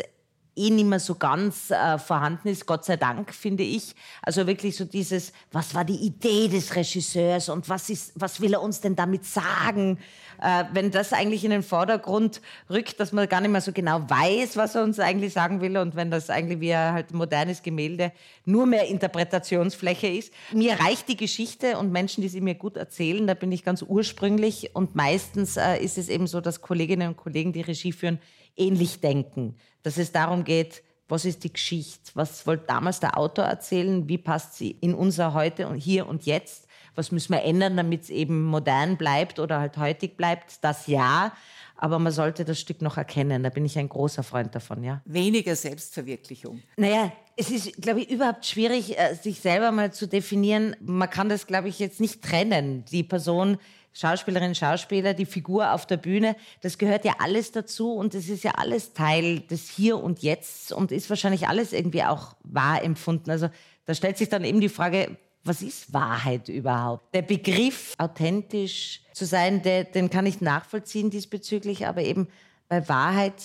eh 0.60 0.70
nicht 0.70 0.86
mehr 0.86 1.00
so 1.00 1.14
ganz 1.14 1.70
äh, 1.70 1.98
vorhanden 1.98 2.48
ist, 2.48 2.66
Gott 2.66 2.84
sei 2.84 2.96
Dank, 2.96 3.34
finde 3.34 3.62
ich. 3.62 3.94
Also 4.22 4.46
wirklich 4.46 4.76
so 4.76 4.84
dieses, 4.84 5.32
was 5.50 5.74
war 5.74 5.84
die 5.84 5.96
Idee 5.96 6.48
des 6.48 6.76
Regisseurs 6.76 7.48
und 7.48 7.68
was, 7.68 7.88
ist, 7.88 8.12
was 8.14 8.40
will 8.40 8.52
er 8.52 8.62
uns 8.62 8.80
denn 8.80 8.94
damit 8.94 9.24
sagen? 9.24 9.98
Äh, 10.42 10.64
wenn 10.72 10.90
das 10.90 11.12
eigentlich 11.12 11.44
in 11.44 11.50
den 11.50 11.62
Vordergrund 11.62 12.40
rückt, 12.68 13.00
dass 13.00 13.12
man 13.12 13.28
gar 13.28 13.40
nicht 13.40 13.50
mehr 13.50 13.60
so 13.60 13.72
genau 13.72 14.02
weiß, 14.08 14.56
was 14.56 14.74
er 14.74 14.82
uns 14.82 14.98
eigentlich 14.98 15.32
sagen 15.32 15.60
will 15.60 15.76
und 15.78 15.96
wenn 15.96 16.10
das 16.10 16.30
eigentlich 16.30 16.60
wie 16.60 16.74
ein 16.74 16.92
halt 16.92 17.12
modernes 17.12 17.62
Gemälde 17.62 18.12
nur 18.44 18.66
mehr 18.66 18.86
Interpretationsfläche 18.88 20.08
ist. 20.08 20.32
Mir 20.52 20.78
reicht 20.80 21.08
die 21.08 21.16
Geschichte 21.16 21.78
und 21.78 21.92
Menschen, 21.92 22.22
die 22.22 22.28
sie 22.28 22.40
mir 22.40 22.54
gut 22.54 22.76
erzählen, 22.76 23.26
da 23.26 23.34
bin 23.34 23.52
ich 23.52 23.64
ganz 23.64 23.82
ursprünglich 23.82 24.74
und 24.74 24.94
meistens 24.94 25.56
äh, 25.56 25.78
ist 25.78 25.98
es 25.98 26.08
eben 26.08 26.26
so, 26.26 26.40
dass 26.40 26.60
Kolleginnen 26.60 27.08
und 27.08 27.16
Kollegen, 27.16 27.52
die 27.52 27.62
Regie 27.62 27.92
führen, 27.92 28.18
ähnlich 28.56 29.00
denken. 29.00 29.56
Dass 29.82 29.98
es 29.98 30.12
darum 30.12 30.44
geht, 30.44 30.82
was 31.08 31.24
ist 31.24 31.42
die 31.42 31.52
Geschichte? 31.52 32.12
Was 32.14 32.46
wollte 32.46 32.66
damals 32.68 33.00
der 33.00 33.18
Autor 33.18 33.44
erzählen? 33.44 34.08
Wie 34.08 34.18
passt 34.18 34.56
sie 34.56 34.70
in 34.80 34.94
unser 34.94 35.34
Heute 35.34 35.66
und 35.66 35.78
hier 35.78 36.06
und 36.06 36.24
jetzt? 36.24 36.68
Was 36.94 37.12
müssen 37.12 37.32
wir 37.32 37.42
ändern, 37.42 37.76
damit 37.76 38.04
es 38.04 38.10
eben 38.10 38.44
modern 38.44 38.96
bleibt 38.96 39.38
oder 39.38 39.58
halt 39.58 39.76
heutig 39.76 40.16
bleibt? 40.16 40.62
Das 40.62 40.86
ja. 40.86 41.32
Aber 41.76 41.98
man 41.98 42.12
sollte 42.12 42.44
das 42.44 42.60
Stück 42.60 42.82
noch 42.82 42.96
erkennen. 42.96 43.42
Da 43.42 43.48
bin 43.48 43.64
ich 43.64 43.78
ein 43.78 43.88
großer 43.88 44.22
Freund 44.22 44.54
davon, 44.54 44.84
ja. 44.84 45.00
Weniger 45.06 45.56
Selbstverwirklichung. 45.56 46.62
Naja, 46.76 47.10
es 47.36 47.50
ist, 47.50 47.80
glaube 47.80 48.02
ich, 48.02 48.10
überhaupt 48.10 48.44
schwierig, 48.44 48.98
äh, 48.98 49.14
sich 49.14 49.40
selber 49.40 49.72
mal 49.72 49.92
zu 49.92 50.06
definieren. 50.06 50.76
Man 50.80 51.08
kann 51.08 51.28
das, 51.30 51.46
glaube 51.46 51.68
ich, 51.68 51.78
jetzt 51.78 51.98
nicht 52.00 52.22
trennen. 52.22 52.84
Die 52.92 53.02
Person, 53.02 53.56
Schauspielerinnen, 53.92 54.54
Schauspieler, 54.54 55.14
die 55.14 55.26
Figur 55.26 55.72
auf 55.72 55.87
der 55.87 55.96
Bühne, 55.96 56.37
das 56.60 56.78
gehört 56.78 57.04
ja 57.04 57.14
alles 57.19 57.52
dazu 57.52 57.94
und 57.94 58.14
es 58.14 58.28
ist 58.28 58.44
ja 58.44 58.52
alles 58.52 58.92
Teil 58.92 59.40
des 59.40 59.69
Hier 59.69 59.98
und 59.98 60.22
Jetzt 60.22 60.72
und 60.72 60.92
ist 60.92 61.10
wahrscheinlich 61.10 61.48
alles 61.48 61.72
irgendwie 61.72 62.04
auch 62.04 62.37
wahr 62.44 62.82
empfunden. 62.82 63.31
Also 63.31 63.50
da 63.87 63.94
stellt 63.94 64.19
sich 64.19 64.28
dann 64.28 64.44
eben 64.44 64.60
die 64.60 64.69
Frage, 64.69 65.16
was 65.42 65.62
ist 65.62 65.92
Wahrheit 65.92 66.48
überhaupt? 66.48 67.14
Der 67.14 67.22
Begriff 67.22 67.94
authentisch 67.98 69.02
zu 69.12 69.25
sein, 69.25 69.62
der, 69.62 69.84
den 69.84 70.10
kann 70.10 70.26
ich 70.26 70.40
nachvollziehen 70.40 71.10
diesbezüglich, 71.10 71.87
aber 71.87 72.02
eben 72.02 72.28
bei 72.69 72.88
Wahrheit, 72.88 73.42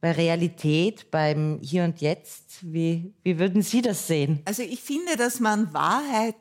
bei 0.00 0.12
Realität, 0.12 1.10
beim 1.10 1.60
Hier 1.62 1.84
und 1.84 2.00
Jetzt, 2.00 2.58
wie, 2.62 3.14
wie 3.22 3.38
würden 3.38 3.62
Sie 3.62 3.82
das 3.82 4.06
sehen? 4.06 4.40
Also 4.44 4.62
ich 4.62 4.80
finde, 4.80 5.16
dass 5.16 5.40
man 5.40 5.72
Wahrheit 5.72 6.34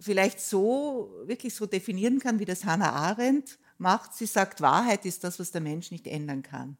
vielleicht 0.00 0.40
so, 0.40 1.12
wirklich 1.24 1.54
so 1.54 1.66
definieren 1.66 2.18
kann, 2.18 2.38
wie 2.38 2.44
das 2.44 2.64
Hannah 2.64 2.92
Arendt 2.92 3.58
macht. 3.78 4.14
Sie 4.14 4.26
sagt, 4.26 4.60
Wahrheit 4.60 5.04
ist 5.04 5.24
das, 5.24 5.38
was 5.38 5.50
der 5.50 5.60
Mensch 5.60 5.90
nicht 5.90 6.06
ändern 6.06 6.42
kann. 6.42 6.76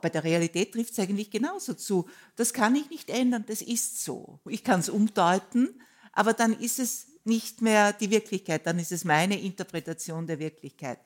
Bei 0.00 0.10
der 0.10 0.24
Realität 0.24 0.72
trifft 0.72 0.92
es 0.92 0.98
eigentlich 0.98 1.30
genauso 1.30 1.74
zu. 1.74 2.08
Das 2.36 2.52
kann 2.52 2.74
ich 2.76 2.90
nicht 2.90 3.10
ändern, 3.10 3.44
das 3.46 3.62
ist 3.62 4.04
so. 4.04 4.40
Ich 4.46 4.62
kann 4.62 4.80
es 4.80 4.88
umdeuten, 4.88 5.80
aber 6.12 6.32
dann 6.32 6.58
ist 6.58 6.78
es 6.78 7.08
nicht 7.24 7.60
mehr 7.60 7.92
die 7.92 8.10
Wirklichkeit, 8.10 8.66
dann 8.66 8.78
ist 8.78 8.92
es 8.92 9.04
meine 9.04 9.40
Interpretation 9.40 10.26
der 10.26 10.38
Wirklichkeit. 10.38 11.00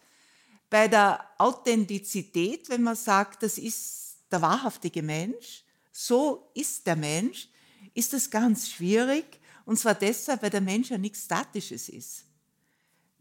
Bei 0.69 0.87
der 0.87 1.25
Authentizität, 1.39 2.69
wenn 2.69 2.83
man 2.83 2.97
sagt, 2.97 3.43
das 3.43 3.59
ist 3.59 4.19
der 4.31 4.43
wahrhaftige 4.43 5.03
Mensch, 5.03 5.65
so 5.93 6.51
ist 6.55 6.87
der 6.87 6.97
Mensch, 6.97 7.49
ist 7.95 8.13
das 8.13 8.31
ganz 8.31 8.69
schwierig, 8.69 9.40
und 9.71 9.77
zwar 9.77 9.95
deshalb, 9.95 10.43
weil 10.43 10.51
der 10.51 10.61
Mensch 10.61 10.91
ja 10.91 10.99
nichts 10.99 11.27
Statisches 11.27 11.89
ist. 11.89 12.25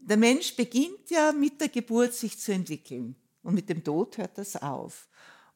Der 0.00 0.16
Mensch 0.16 0.56
beginnt 0.56 1.08
ja 1.08 1.30
mit 1.30 1.60
der 1.60 1.68
Geburt 1.68 2.12
sich 2.12 2.40
zu 2.40 2.50
entwickeln 2.50 3.14
und 3.44 3.54
mit 3.54 3.68
dem 3.68 3.84
Tod 3.84 4.18
hört 4.18 4.36
das 4.36 4.56
auf. 4.56 5.06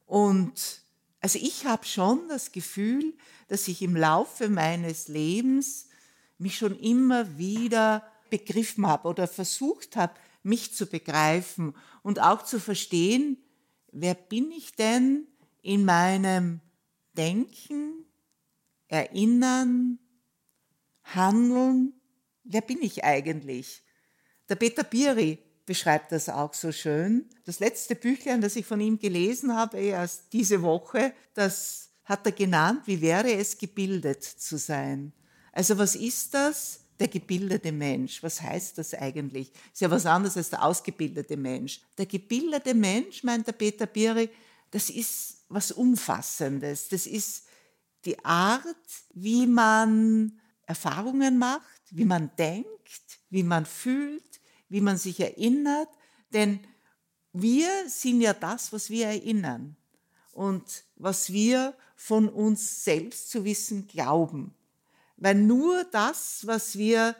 Und 0.05 0.83
also 1.19 1.37
ich 1.37 1.65
habe 1.65 1.85
schon 1.85 2.29
das 2.29 2.53
Gefühl, 2.53 3.13
dass 3.49 3.67
ich 3.67 3.81
im 3.81 3.97
Laufe 3.97 4.47
meines 4.47 5.09
Lebens 5.09 5.89
mich 6.37 6.55
schon 6.57 6.79
immer 6.79 7.37
wieder 7.37 8.09
begriffen 8.29 8.87
habe 8.87 9.09
oder 9.09 9.27
versucht 9.27 9.97
habe, 9.97 10.13
mich 10.43 10.75
zu 10.75 10.85
begreifen 10.85 11.75
und 12.03 12.21
auch 12.21 12.41
zu 12.41 12.57
verstehen, 12.57 13.35
wer 13.91 14.13
bin 14.13 14.49
ich 14.49 14.77
denn 14.77 15.27
in 15.61 15.83
meinem 15.83 16.61
Denken, 17.17 18.05
Erinnern, 18.87 19.99
Handeln, 21.13 21.93
wer 22.43 22.61
bin 22.61 22.81
ich 22.81 23.03
eigentlich? 23.03 23.83
Der 24.49 24.55
Peter 24.55 24.83
Biri 24.83 25.39
beschreibt 25.65 26.11
das 26.11 26.29
auch 26.29 26.53
so 26.53 26.71
schön. 26.71 27.29
Das 27.45 27.59
letzte 27.59 27.95
Büchlein, 27.95 28.41
das 28.41 28.55
ich 28.55 28.65
von 28.65 28.79
ihm 28.79 28.99
gelesen 28.99 29.55
habe, 29.55 29.77
erst 29.77 30.33
diese 30.33 30.61
Woche, 30.61 31.13
das 31.33 31.89
hat 32.03 32.25
er 32.25 32.31
genannt, 32.31 32.83
wie 32.85 33.01
wäre 33.01 33.33
es 33.33 33.57
gebildet 33.57 34.23
zu 34.23 34.57
sein? 34.57 35.11
Also 35.51 35.77
was 35.77 35.95
ist 35.95 36.33
das? 36.33 36.81
Der 36.99 37.07
gebildete 37.07 37.71
Mensch. 37.71 38.21
Was 38.23 38.41
heißt 38.41 38.77
das 38.77 38.93
eigentlich? 38.93 39.51
Ist 39.73 39.81
ja 39.81 39.91
was 39.91 40.05
anderes 40.05 40.37
als 40.37 40.49
der 40.49 40.63
ausgebildete 40.63 41.35
Mensch. 41.35 41.81
Der 41.97 42.05
gebildete 42.05 42.73
Mensch, 42.73 43.23
meint 43.23 43.47
der 43.47 43.53
Peter 43.53 43.85
Biri, 43.85 44.29
das 44.71 44.89
ist 44.89 45.37
was 45.49 45.71
Umfassendes. 45.71 46.89
Das 46.89 47.05
ist 47.05 47.45
die 48.05 48.23
Art, 48.23 48.63
wie 49.13 49.47
man 49.47 50.39
Erfahrungen 50.65 51.37
macht, 51.37 51.81
wie 51.91 52.05
man 52.05 52.31
denkt, 52.37 53.19
wie 53.29 53.43
man 53.43 53.65
fühlt, 53.65 54.41
wie 54.69 54.81
man 54.81 54.97
sich 54.97 55.19
erinnert. 55.19 55.89
Denn 56.33 56.59
wir 57.33 57.69
sind 57.87 58.21
ja 58.21 58.33
das, 58.33 58.73
was 58.73 58.89
wir 58.89 59.07
erinnern 59.07 59.75
und 60.31 60.83
was 60.95 61.31
wir 61.31 61.73
von 61.95 62.29
uns 62.29 62.83
selbst 62.83 63.29
zu 63.29 63.45
wissen 63.45 63.87
glauben. 63.87 64.53
Weil 65.17 65.35
nur 65.35 65.83
das, 65.85 66.45
was 66.45 66.77
wir 66.77 67.15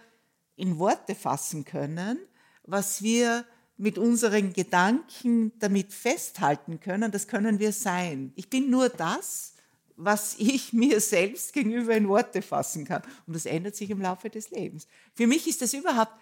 in 0.56 0.80
Worte 0.80 1.16
fassen 1.16 1.66
können, 1.66 2.20
was 2.64 3.02
wir 3.02 3.46
mit 3.78 3.98
unseren 3.98 4.54
Gedanken 4.54 5.52
damit 5.60 5.94
festhalten 5.94 6.80
können, 6.80 7.12
das 7.12 7.28
können 7.28 7.60
wir 7.60 7.74
sein. 7.74 8.32
Ich 8.36 8.50
bin 8.50 8.70
nur 8.70 8.90
das, 8.90 9.55
was 9.96 10.36
ich 10.38 10.74
mir 10.74 11.00
selbst 11.00 11.54
gegenüber 11.54 11.96
in 11.96 12.08
Worte 12.08 12.42
fassen 12.42 12.86
kann. 12.86 13.04
Und 13.28 13.36
das 13.36 13.46
ändert 13.46 13.76
sich 13.76 13.90
im 13.90 14.02
Laufe 14.02 14.30
des 14.30 14.52
Lebens. 14.52 14.88
Für 15.14 15.28
mich 15.28 15.48
ist 15.48 15.62
das 15.62 15.74
überhaupt 15.74 16.14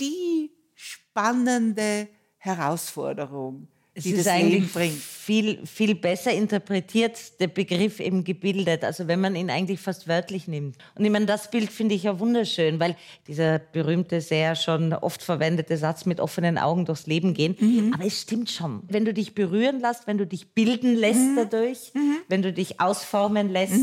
die 0.00 0.50
spannende 0.74 2.08
Herausforderung, 2.38 3.68
es 3.94 4.04
die 4.04 4.10
ist 4.12 4.26
das 4.26 4.32
eigentlich 4.32 4.54
Leben 4.62 4.70
bringt. 4.72 4.94
viel, 4.96 5.66
viel 5.66 5.94
besser 5.94 6.32
interpretiert, 6.32 7.38
der 7.40 7.48
Begriff 7.48 8.00
eben 8.00 8.24
gebildet, 8.24 8.84
also 8.84 9.06
wenn 9.06 9.20
man 9.20 9.36
ihn 9.36 9.50
eigentlich 9.50 9.80
fast 9.80 10.08
wörtlich 10.08 10.48
nimmt. 10.48 10.76
Und 10.94 11.04
ich 11.04 11.10
meine, 11.10 11.26
das 11.26 11.50
Bild 11.50 11.70
finde 11.70 11.94
ich 11.94 12.04
ja 12.04 12.18
wunderschön, 12.18 12.80
weil 12.80 12.96
dieser 13.26 13.58
berühmte, 13.58 14.20
sehr 14.22 14.56
schon 14.56 14.92
oft 14.94 15.22
verwendete 15.22 15.76
Satz 15.76 16.06
mit 16.06 16.20
offenen 16.20 16.56
Augen 16.56 16.86
durchs 16.86 17.06
Leben 17.06 17.34
gehen, 17.34 17.54
Mhm. 17.60 17.92
aber 17.94 18.04
es 18.06 18.22
stimmt 18.22 18.50
schon. 18.50 18.82
Wenn 18.88 19.04
du 19.04 19.12
dich 19.12 19.34
berühren 19.34 19.80
lässt, 19.80 20.06
wenn 20.06 20.16
du 20.18 20.26
dich 20.26 20.54
bilden 20.54 20.94
lässt 20.96 21.20
Mhm. 21.20 21.36
dadurch, 21.36 21.92
wenn 22.28 22.40
du 22.42 22.52
dich 22.52 22.80
ausformen 22.80 23.50
lässt, 23.50 23.74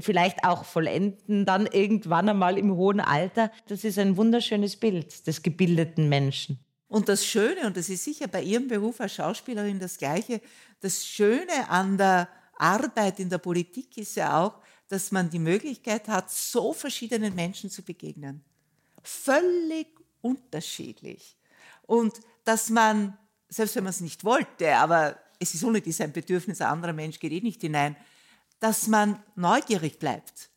vielleicht 0.00 0.42
auch 0.44 0.64
vollenden, 0.64 1.44
dann 1.44 1.66
irgendwann 1.70 2.28
einmal 2.28 2.58
im 2.58 2.74
hohen 2.76 2.98
Alter, 2.98 3.50
das 3.68 3.84
ist 3.84 3.98
ein 3.98 4.16
wunderschönes 4.16 4.76
Bild 4.76 5.26
des 5.26 5.42
gebildeten 5.42 6.08
Menschen. 6.08 6.58
Und 6.88 7.08
das 7.08 7.24
Schöne, 7.24 7.66
und 7.66 7.76
das 7.76 7.88
ist 7.88 8.04
sicher 8.04 8.28
bei 8.28 8.42
Ihrem 8.42 8.68
Beruf 8.68 9.00
als 9.00 9.14
Schauspielerin 9.14 9.78
das 9.78 9.98
Gleiche, 9.98 10.40
das 10.80 11.04
Schöne 11.04 11.68
an 11.68 11.98
der 11.98 12.28
Arbeit 12.58 13.20
in 13.20 13.28
der 13.28 13.38
Politik 13.38 13.96
ist 13.98 14.16
ja 14.16 14.40
auch, 14.40 14.60
dass 14.88 15.10
man 15.10 15.28
die 15.28 15.38
Möglichkeit 15.38 16.08
hat, 16.08 16.30
so 16.30 16.72
verschiedenen 16.72 17.34
Menschen 17.34 17.70
zu 17.70 17.82
begegnen. 17.82 18.44
Völlig 19.02 19.88
unterschiedlich. 20.20 21.36
Und 21.82 22.14
dass 22.44 22.70
man, 22.70 23.18
selbst 23.48 23.76
wenn 23.76 23.84
man 23.84 23.90
es 23.90 24.00
nicht 24.00 24.24
wollte, 24.24 24.74
aber 24.76 25.18
es 25.38 25.54
ist 25.54 25.64
ohne 25.64 25.80
dies 25.80 26.00
ein 26.00 26.12
Bedürfnis, 26.12 26.60
ein 26.60 26.68
anderer 26.68 26.92
Mensch 26.92 27.18
geht 27.18 27.32
eh 27.32 27.40
nicht 27.40 27.60
hinein, 27.60 27.96
dass 28.60 28.86
man 28.86 29.22
neugierig 29.34 29.98
bleibt, 29.98 30.50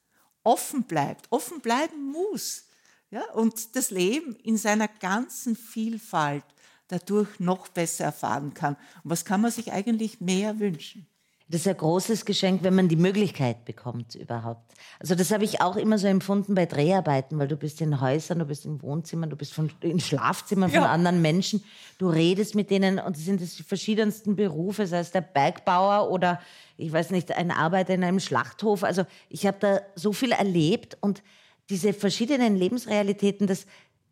offen 0.44 0.84
bleibt, 0.84 1.28
offen 1.32 1.60
bleiben 1.60 2.12
muss. 2.12 2.69
Ja, 3.12 3.24
und 3.34 3.76
das 3.76 3.90
Leben 3.90 4.36
in 4.44 4.58
seiner 4.58 4.88
ganzen 4.88 5.56
Vielfalt 5.56 6.44
dadurch 6.88 7.40
noch 7.40 7.68
besser 7.68 8.06
erfahren 8.06 8.54
kann. 8.54 8.76
Und 9.04 9.12
was 9.12 9.26
kann 9.26 9.42
man 9.42 9.52
sich 9.52 9.72
eigentlich 9.72 10.22
mehr 10.22 10.60
wünschen? 10.60 11.08
Das 11.52 11.62
ist 11.62 11.68
ein 11.68 11.78
großes 11.78 12.26
Geschenk, 12.26 12.62
wenn 12.62 12.76
man 12.76 12.90
die 12.90 12.96
Möglichkeit 12.96 13.66
bekommt 13.66 14.14
überhaupt. 14.14 14.72
Also 15.00 15.16
das 15.16 15.32
habe 15.32 15.44
ich 15.44 15.62
auch 15.62 15.78
immer 15.78 15.98
so 15.98 16.06
empfunden 16.06 16.54
bei 16.54 16.68
Dreharbeiten, 16.68 17.40
weil 17.40 17.48
du 17.48 17.58
bist 17.58 17.82
in 17.82 18.00
Häusern, 18.00 18.38
du 18.38 18.46
bist 18.46 18.66
in 18.66 18.80
Wohnzimmern, 18.84 19.32
du 19.32 19.36
bist 19.36 19.54
von, 19.54 19.72
in 19.82 20.00
Schlafzimmern 20.00 20.70
von 20.70 20.84
Ja. 20.84 20.92
anderen 20.92 21.24
Menschen, 21.24 21.64
du 21.98 22.08
redest 22.08 22.54
mit 22.54 22.70
denen 22.70 23.00
und 23.00 23.18
es 23.18 23.26
sind 23.26 23.42
die 23.42 23.64
verschiedensten 23.64 24.36
Berufe, 24.36 24.86
sei 24.86 25.00
es 25.00 25.10
der 25.10 25.22
Bergbauer 25.22 26.12
oder 26.12 26.40
ich 26.78 26.92
weiß 26.92 27.10
nicht, 27.10 27.32
ein 27.32 27.50
Arbeiter 27.50 27.96
in 27.96 28.04
einem 28.04 28.20
Schlachthof. 28.20 28.84
Also 28.84 29.06
ich 29.30 29.48
habe 29.48 29.58
da 29.60 29.82
so 29.96 30.14
viel 30.14 30.32
erlebt 30.34 31.00
und 31.02 31.24
diese 31.70 31.94
verschiedenen 31.94 32.56
Lebensrealitäten, 32.56 33.48
das, 33.48 33.66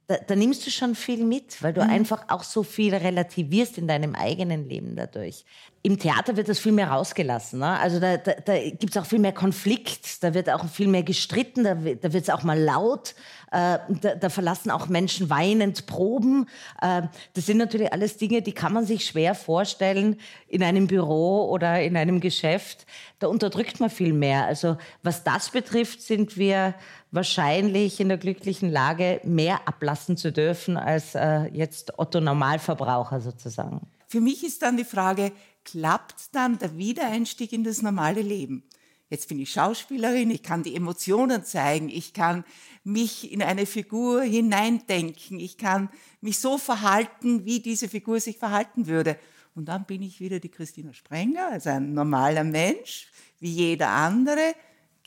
da, 0.07 0.15
da 0.25 0.35
nimmst 0.35 0.65
du 0.65 0.71
schon 0.71 0.95
viel 0.95 1.25
mit, 1.25 1.61
weil 1.61 1.73
du 1.73 1.81
einfach 1.81 2.29
auch 2.29 2.43
so 2.43 2.63
viel 2.63 2.95
relativierst 2.95 3.77
in 3.77 3.89
deinem 3.89 4.15
eigenen 4.15 4.69
Leben 4.69 4.95
dadurch. 4.95 5.43
Im 5.83 5.99
Theater 5.99 6.37
wird 6.37 6.47
das 6.47 6.59
viel 6.59 6.71
mehr 6.71 6.89
rausgelassen. 6.89 7.59
Ne? 7.59 7.77
Also 7.79 7.99
da, 7.99 8.15
da, 8.17 8.33
da 8.33 8.57
gibt 8.69 8.91
es 8.91 8.97
auch 8.97 9.05
viel 9.05 9.19
mehr 9.19 9.33
Konflikt, 9.33 10.23
da 10.23 10.33
wird 10.33 10.49
auch 10.49 10.65
viel 10.69 10.87
mehr 10.87 11.03
gestritten, 11.03 11.65
da, 11.65 11.75
da 11.75 12.13
wird 12.13 12.23
es 12.23 12.29
auch 12.29 12.43
mal 12.43 12.57
laut, 12.59 13.15
äh, 13.51 13.79
da, 14.01 14.15
da 14.15 14.29
verlassen 14.29 14.71
auch 14.71 14.87
Menschen 14.87 15.29
weinend 15.29 15.87
Proben. 15.87 16.47
Äh, 16.81 17.03
das 17.33 17.45
sind 17.45 17.57
natürlich 17.57 17.91
alles 17.91 18.17
Dinge, 18.17 18.41
die 18.41 18.53
kann 18.53 18.73
man 18.73 18.85
sich 18.85 19.05
schwer 19.05 19.35
vorstellen 19.35 20.19
in 20.47 20.63
einem 20.63 20.87
Büro 20.87 21.49
oder 21.49 21.81
in 21.81 21.97
einem 21.97 22.21
Geschäft. 22.21 22.85
Da 23.19 23.27
unterdrückt 23.27 23.81
man 23.81 23.89
viel 23.89 24.13
mehr. 24.13 24.45
Also 24.45 24.77
was 25.03 25.23
das 25.25 25.49
betrifft, 25.49 26.01
sind 26.01 26.37
wir 26.37 26.75
wahrscheinlich 27.11 27.99
in 27.99 28.09
der 28.09 28.17
glücklichen 28.17 28.69
Lage, 28.69 29.21
mehr 29.23 29.67
ablassen 29.67 30.17
zu 30.17 30.31
dürfen 30.31 30.77
als 30.77 31.15
äh, 31.15 31.45
jetzt 31.53 31.97
Otto 31.99 32.19
Normalverbraucher 32.19 33.21
sozusagen. 33.21 33.87
Für 34.07 34.21
mich 34.21 34.43
ist 34.43 34.61
dann 34.61 34.77
die 34.77 34.85
Frage, 34.85 35.31
klappt 35.63 36.35
dann 36.35 36.57
der 36.59 36.77
Wiedereinstieg 36.77 37.51
in 37.53 37.63
das 37.63 37.81
normale 37.81 38.21
Leben? 38.21 38.63
Jetzt 39.09 39.29
bin 39.29 39.39
ich 39.39 39.51
Schauspielerin, 39.51 40.29
ich 40.31 40.43
kann 40.43 40.63
die 40.63 40.75
Emotionen 40.75 41.45
zeigen, 41.45 41.87
ich 41.87 42.13
kann 42.13 42.43
mich 42.83 43.31
in 43.31 43.41
eine 43.41 43.65
Figur 43.65 44.21
hineindenken, 44.21 45.39
ich 45.39 45.57
kann 45.57 45.89
mich 46.19 46.39
so 46.39 46.57
verhalten, 46.57 47.45
wie 47.45 47.61
diese 47.61 47.87
Figur 47.87 48.19
sich 48.19 48.37
verhalten 48.37 48.87
würde. 48.87 49.17
Und 49.55 49.65
dann 49.65 49.85
bin 49.85 50.01
ich 50.01 50.19
wieder 50.19 50.39
die 50.39 50.49
Christina 50.49 50.93
Sprenger, 50.93 51.47
also 51.51 51.69
ein 51.69 51.93
normaler 51.93 52.43
Mensch, 52.43 53.09
wie 53.39 53.51
jeder 53.51 53.89
andere. 53.89 54.53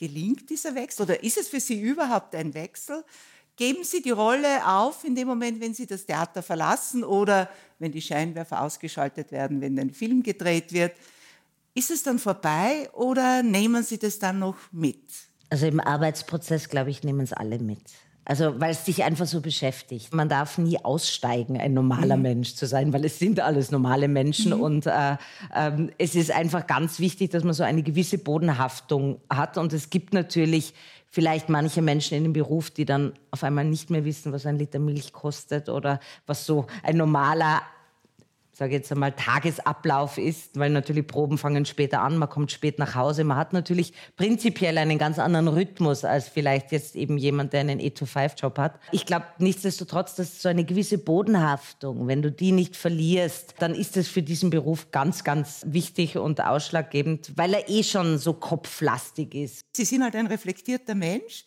Gelingt 0.01 0.49
dieser 0.49 0.73
Wechsel 0.73 1.03
oder 1.03 1.23
ist 1.23 1.37
es 1.37 1.47
für 1.47 1.59
Sie 1.59 1.79
überhaupt 1.79 2.33
ein 2.33 2.55
Wechsel? 2.55 3.03
Geben 3.55 3.83
Sie 3.83 4.01
die 4.01 4.09
Rolle 4.09 4.67
auf 4.67 5.03
in 5.03 5.13
dem 5.13 5.27
Moment, 5.27 5.61
wenn 5.61 5.75
Sie 5.75 5.85
das 5.85 6.07
Theater 6.07 6.41
verlassen 6.41 7.03
oder 7.03 7.47
wenn 7.77 7.91
die 7.91 8.01
Scheinwerfer 8.01 8.63
ausgeschaltet 8.63 9.31
werden, 9.31 9.61
wenn 9.61 9.77
ein 9.77 9.91
Film 9.91 10.23
gedreht 10.23 10.73
wird? 10.73 10.93
Ist 11.75 11.91
es 11.91 12.01
dann 12.01 12.17
vorbei 12.17 12.89
oder 12.93 13.43
nehmen 13.43 13.83
Sie 13.83 13.99
das 13.99 14.17
dann 14.17 14.39
noch 14.39 14.57
mit? 14.71 15.03
Also 15.51 15.67
im 15.67 15.79
Arbeitsprozess, 15.79 16.67
glaube 16.67 16.89
ich, 16.89 17.03
nehmen 17.03 17.21
es 17.21 17.33
alle 17.33 17.59
mit. 17.59 17.83
Also 18.31 18.61
weil 18.61 18.71
es 18.71 18.85
dich 18.85 19.03
einfach 19.03 19.25
so 19.25 19.41
beschäftigt. 19.41 20.13
Man 20.13 20.29
darf 20.29 20.57
nie 20.57 20.79
aussteigen, 20.81 21.59
ein 21.59 21.73
normaler 21.73 22.15
Mensch 22.15 22.55
zu 22.55 22.65
sein, 22.65 22.93
weil 22.93 23.03
es 23.03 23.19
sind 23.19 23.41
alles 23.41 23.71
normale 23.71 24.07
Menschen 24.07 24.53
und 24.53 24.85
äh, 24.85 25.17
ähm, 25.53 25.91
es 25.97 26.15
ist 26.15 26.31
einfach 26.31 26.65
ganz 26.65 26.99
wichtig, 26.99 27.31
dass 27.31 27.43
man 27.43 27.53
so 27.53 27.63
eine 27.63 27.83
gewisse 27.83 28.17
Bodenhaftung 28.17 29.19
hat. 29.29 29.57
Und 29.57 29.73
es 29.73 29.89
gibt 29.89 30.13
natürlich 30.13 30.73
vielleicht 31.09 31.49
manche 31.49 31.81
Menschen 31.81 32.17
in 32.17 32.23
dem 32.23 32.31
Beruf, 32.31 32.71
die 32.71 32.85
dann 32.85 33.11
auf 33.31 33.43
einmal 33.43 33.65
nicht 33.65 33.89
mehr 33.89 34.05
wissen, 34.05 34.31
was 34.31 34.45
ein 34.45 34.57
Liter 34.57 34.79
Milch 34.79 35.11
kostet 35.11 35.67
oder 35.67 35.99
was 36.25 36.45
so 36.45 36.67
ein 36.83 36.95
normaler 36.95 37.61
sage 38.57 38.73
jetzt 38.73 38.91
einmal, 38.91 39.13
Tagesablauf 39.13 40.17
ist, 40.17 40.59
weil 40.59 40.69
natürlich 40.69 41.07
Proben 41.07 41.37
fangen 41.37 41.65
später 41.65 42.01
an, 42.01 42.17
man 42.17 42.29
kommt 42.29 42.51
spät 42.51 42.79
nach 42.79 42.95
Hause, 42.95 43.23
man 43.23 43.37
hat 43.37 43.53
natürlich 43.53 43.93
prinzipiell 44.17 44.77
einen 44.77 44.97
ganz 44.97 45.19
anderen 45.19 45.47
Rhythmus 45.47 46.03
als 46.03 46.27
vielleicht 46.27 46.71
jetzt 46.71 46.95
eben 46.95 47.17
jemand, 47.17 47.53
der 47.53 47.61
einen 47.61 47.79
8-to-5-Job 47.79 48.57
hat. 48.57 48.79
Ich 48.91 49.05
glaube 49.05 49.25
nichtsdestotrotz, 49.39 50.15
dass 50.15 50.41
so 50.41 50.49
eine 50.49 50.65
gewisse 50.65 50.97
Bodenhaftung, 50.97 52.07
wenn 52.07 52.21
du 52.21 52.31
die 52.31 52.51
nicht 52.51 52.75
verlierst, 52.75 53.55
dann 53.59 53.73
ist 53.73 53.97
es 53.97 54.07
für 54.07 54.21
diesen 54.21 54.49
Beruf 54.49 54.91
ganz, 54.91 55.23
ganz 55.23 55.63
wichtig 55.65 56.17
und 56.17 56.41
ausschlaggebend, 56.41 57.31
weil 57.37 57.53
er 57.53 57.69
eh 57.69 57.83
schon 57.83 58.17
so 58.17 58.33
kopflastig 58.33 59.33
ist. 59.33 59.65
Sie 59.73 59.85
sind 59.85 60.03
halt 60.03 60.15
ein 60.15 60.27
reflektierter 60.27 60.95
Mensch. 60.95 61.45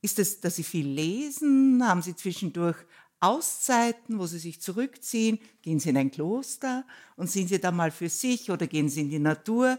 Ist 0.00 0.20
es, 0.20 0.40
dass 0.40 0.54
Sie 0.54 0.62
viel 0.62 0.86
lesen? 0.86 1.82
Haben 1.84 2.02
Sie 2.02 2.14
zwischendurch 2.14 2.76
Auszeiten, 3.20 4.18
wo 4.18 4.26
Sie 4.26 4.38
sich 4.38 4.60
zurückziehen? 4.60 5.38
Gehen 5.62 5.80
Sie 5.80 5.90
in 5.90 5.96
ein 5.96 6.10
Kloster 6.10 6.84
und 7.16 7.30
sind 7.30 7.48
Sie 7.48 7.58
da 7.58 7.70
mal 7.70 7.90
für 7.90 8.08
sich 8.08 8.50
oder 8.50 8.66
gehen 8.66 8.88
Sie 8.88 9.00
in 9.00 9.10
die 9.10 9.18
Natur? 9.18 9.78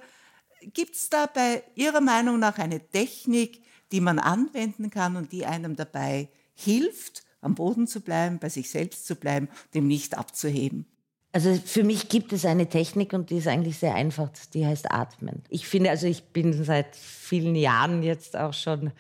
Gibt 0.74 0.96
es 0.96 1.10
da 1.10 1.26
bei 1.26 1.64
Ihrer 1.76 2.02
Meinung 2.02 2.40
nach 2.40 2.58
eine 2.58 2.80
Technik, 2.80 3.62
die 3.92 4.02
man 4.02 4.20
anwenden 4.20 4.90
kann 4.90 5.16
und 5.16 5.32
die 5.32 5.46
einem 5.46 5.76
dabei 5.76 6.30
hilft, 6.54 7.24
am 7.42 7.56
Boden 7.56 7.88
zu 7.88 8.02
bleiben, 8.02 8.40
bei 8.40 8.50
sich 8.50 8.70
selbst 8.70 9.08
zu 9.08 9.16
bleiben, 9.16 9.48
dem 9.74 9.88
nicht 9.88 10.18
abzuheben? 10.18 10.86
Also 11.32 11.54
für 11.64 11.84
mich 11.84 12.10
gibt 12.10 12.34
es 12.34 12.44
eine 12.44 12.68
Technik 12.68 13.14
und 13.14 13.30
die 13.30 13.38
ist 13.38 13.48
eigentlich 13.48 13.78
sehr 13.78 13.94
einfach, 13.94 14.30
die 14.54 14.66
heißt 14.66 14.92
Atmen. 14.92 15.44
Ich 15.48 15.68
finde, 15.68 15.92
also 15.92 16.08
ich 16.08 16.24
bin 16.24 16.64
seit 16.64 16.96
vielen 16.96 17.56
Jahren 17.56 18.02
jetzt 18.02 18.36
auch 18.36 18.54
schon 18.54 18.92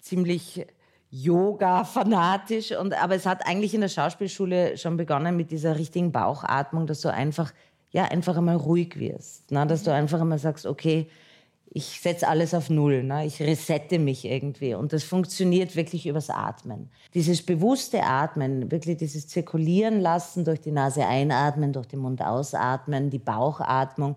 ziemlich 0.00 0.66
Yoga-fanatisch, 1.10 2.72
und, 2.72 2.94
aber 2.94 3.14
es 3.14 3.24
hat 3.24 3.46
eigentlich 3.46 3.74
in 3.74 3.80
der 3.80 3.88
Schauspielschule 3.88 4.76
schon 4.76 4.96
begonnen 4.96 5.36
mit 5.36 5.50
dieser 5.50 5.78
richtigen 5.78 6.12
Bauchatmung, 6.12 6.86
dass 6.86 7.00
du 7.00 7.12
einfach, 7.12 7.52
ja, 7.90 8.04
einfach 8.04 8.36
einmal 8.36 8.56
ruhig 8.56 8.98
wirst. 8.98 9.50
Ne? 9.50 9.66
Dass 9.66 9.82
du 9.84 9.92
einfach 9.92 10.20
einmal 10.20 10.38
sagst, 10.38 10.66
okay, 10.66 11.08
ich 11.70 12.00
setze 12.00 12.28
alles 12.28 12.54
auf 12.54 12.70
Null, 12.70 13.04
ne? 13.04 13.26
ich 13.26 13.40
resette 13.40 13.98
mich 13.98 14.24
irgendwie. 14.24 14.74
Und 14.74 14.92
das 14.92 15.04
funktioniert 15.04 15.76
wirklich 15.76 16.06
übers 16.06 16.30
Atmen. 16.30 16.90
Dieses 17.14 17.42
bewusste 17.42 18.02
Atmen, 18.02 18.70
wirklich 18.70 18.98
dieses 18.98 19.28
Zirkulieren 19.28 20.00
lassen, 20.00 20.44
durch 20.44 20.60
die 20.60 20.72
Nase 20.72 21.06
einatmen, 21.06 21.72
durch 21.72 21.86
den 21.86 22.00
Mund 22.00 22.22
ausatmen, 22.22 23.10
die 23.10 23.18
Bauchatmung, 23.18 24.16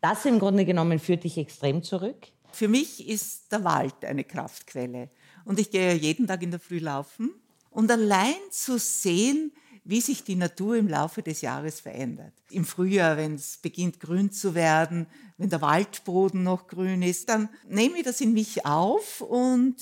das 0.00 0.24
im 0.26 0.38
Grunde 0.38 0.64
genommen 0.64 0.98
führt 0.98 1.24
dich 1.24 1.38
extrem 1.38 1.82
zurück. 1.82 2.28
Für 2.52 2.68
mich 2.68 3.06
ist 3.08 3.52
der 3.52 3.64
Wald 3.64 4.04
eine 4.04 4.24
Kraftquelle. 4.24 5.10
Und 5.46 5.60
ich 5.60 5.70
gehe 5.70 5.92
ja 5.92 5.94
jeden 5.94 6.26
Tag 6.26 6.42
in 6.42 6.50
der 6.50 6.60
Früh 6.60 6.80
laufen. 6.80 7.30
Und 7.70 7.90
allein 7.90 8.34
zu 8.50 8.78
sehen, 8.78 9.52
wie 9.84 10.00
sich 10.00 10.24
die 10.24 10.34
Natur 10.34 10.76
im 10.76 10.88
Laufe 10.88 11.22
des 11.22 11.40
Jahres 11.40 11.78
verändert. 11.80 12.32
Im 12.50 12.64
Frühjahr, 12.64 13.16
wenn 13.16 13.36
es 13.36 13.58
beginnt 13.58 14.00
grün 14.00 14.32
zu 14.32 14.56
werden, 14.56 15.06
wenn 15.38 15.48
der 15.48 15.60
Waldboden 15.60 16.42
noch 16.42 16.66
grün 16.66 17.02
ist, 17.02 17.28
dann 17.28 17.48
nehme 17.68 17.98
ich 17.98 18.02
das 18.02 18.20
in 18.20 18.32
mich 18.32 18.66
auf 18.66 19.20
und 19.20 19.76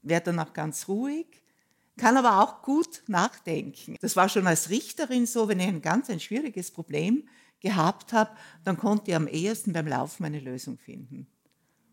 werde 0.00 0.26
dann 0.26 0.38
auch 0.38 0.54
ganz 0.54 0.88
ruhig, 0.88 1.26
kann 1.98 2.16
aber 2.16 2.42
auch 2.42 2.62
gut 2.62 3.02
nachdenken. 3.06 3.98
Das 4.00 4.16
war 4.16 4.30
schon 4.30 4.46
als 4.46 4.70
Richterin 4.70 5.26
so, 5.26 5.48
wenn 5.48 5.60
ich 5.60 5.68
ein 5.68 5.82
ganz 5.82 6.08
ein 6.08 6.20
schwieriges 6.20 6.70
Problem 6.70 7.28
gehabt 7.60 8.14
habe, 8.14 8.30
dann 8.64 8.78
konnte 8.78 9.10
ich 9.10 9.16
am 9.16 9.28
ehesten 9.28 9.74
beim 9.74 9.86
Laufen 9.86 10.24
eine 10.24 10.40
Lösung 10.40 10.78
finden. 10.78 11.26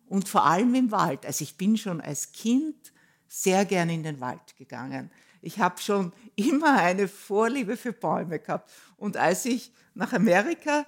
und 0.08 0.28
vor 0.28 0.46
allem 0.46 0.74
im 0.74 0.92
Wald. 0.92 1.26
Also 1.26 1.44
ich 1.44 1.58
bin 1.58 1.78
schon 1.78 2.02
als 2.02 2.32
Kind 2.32 2.94
sehr 3.30 3.64
gern 3.64 3.90
in 3.90 4.04
den 4.04 4.20
Wald 4.20 4.58
gegangen. 4.58 5.10
Ich 5.42 5.60
habe 5.60 5.80
schon 5.82 6.12
immer 6.36 6.78
eine 6.78 7.08
Vorliebe 7.08 7.78
für 7.78 7.94
Bäume 7.94 8.40
gehabt. 8.40 8.70
Und 8.98 9.16
als 9.16 9.46
ich 9.46 9.72
nach 9.94 10.12
Amerika 10.12 10.86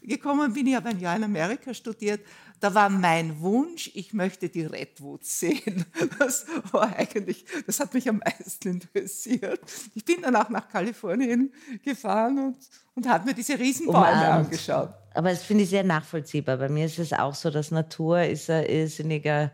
gekommen 0.00 0.52
bin, 0.52 0.66
ich 0.66 0.74
habe 0.74 0.88
ein 0.88 1.00
Jahr 1.00 1.16
in 1.16 1.24
Amerika 1.24 1.74
studiert, 1.74 2.20
da 2.60 2.72
war 2.74 2.88
mein 2.88 3.40
Wunsch, 3.40 3.90
ich 3.94 4.12
möchte 4.12 4.48
die 4.48 4.64
Redwoods 4.64 5.40
sehen. 5.40 5.84
Das 6.18 6.46
war 6.70 6.96
eigentlich, 6.96 7.44
das 7.66 7.80
hat 7.80 7.92
mich 7.92 8.08
am 8.08 8.18
meisten 8.18 8.68
interessiert. 8.68 9.60
Ich 9.94 10.04
bin 10.04 10.22
dann 10.22 10.36
auch 10.36 10.48
nach 10.48 10.68
Kalifornien 10.68 11.52
gefahren 11.82 12.38
und, 12.38 12.56
und 12.94 13.08
habe 13.08 13.26
mir 13.26 13.34
diese 13.34 13.58
Riesenbäume 13.58 13.98
Umarmt. 13.98 14.46
angeschaut. 14.46 14.90
Aber 15.14 15.30
das 15.30 15.42
finde 15.42 15.64
ich 15.64 15.70
sehr 15.70 15.82
nachvollziehbar. 15.82 16.56
Bei 16.56 16.68
mir 16.68 16.86
ist 16.86 16.98
es 17.00 17.12
auch 17.12 17.34
so, 17.34 17.50
dass 17.50 17.72
Natur 17.72 18.22
ist 18.22 18.48
ein 18.48 18.66
irrsinniger 18.66 19.50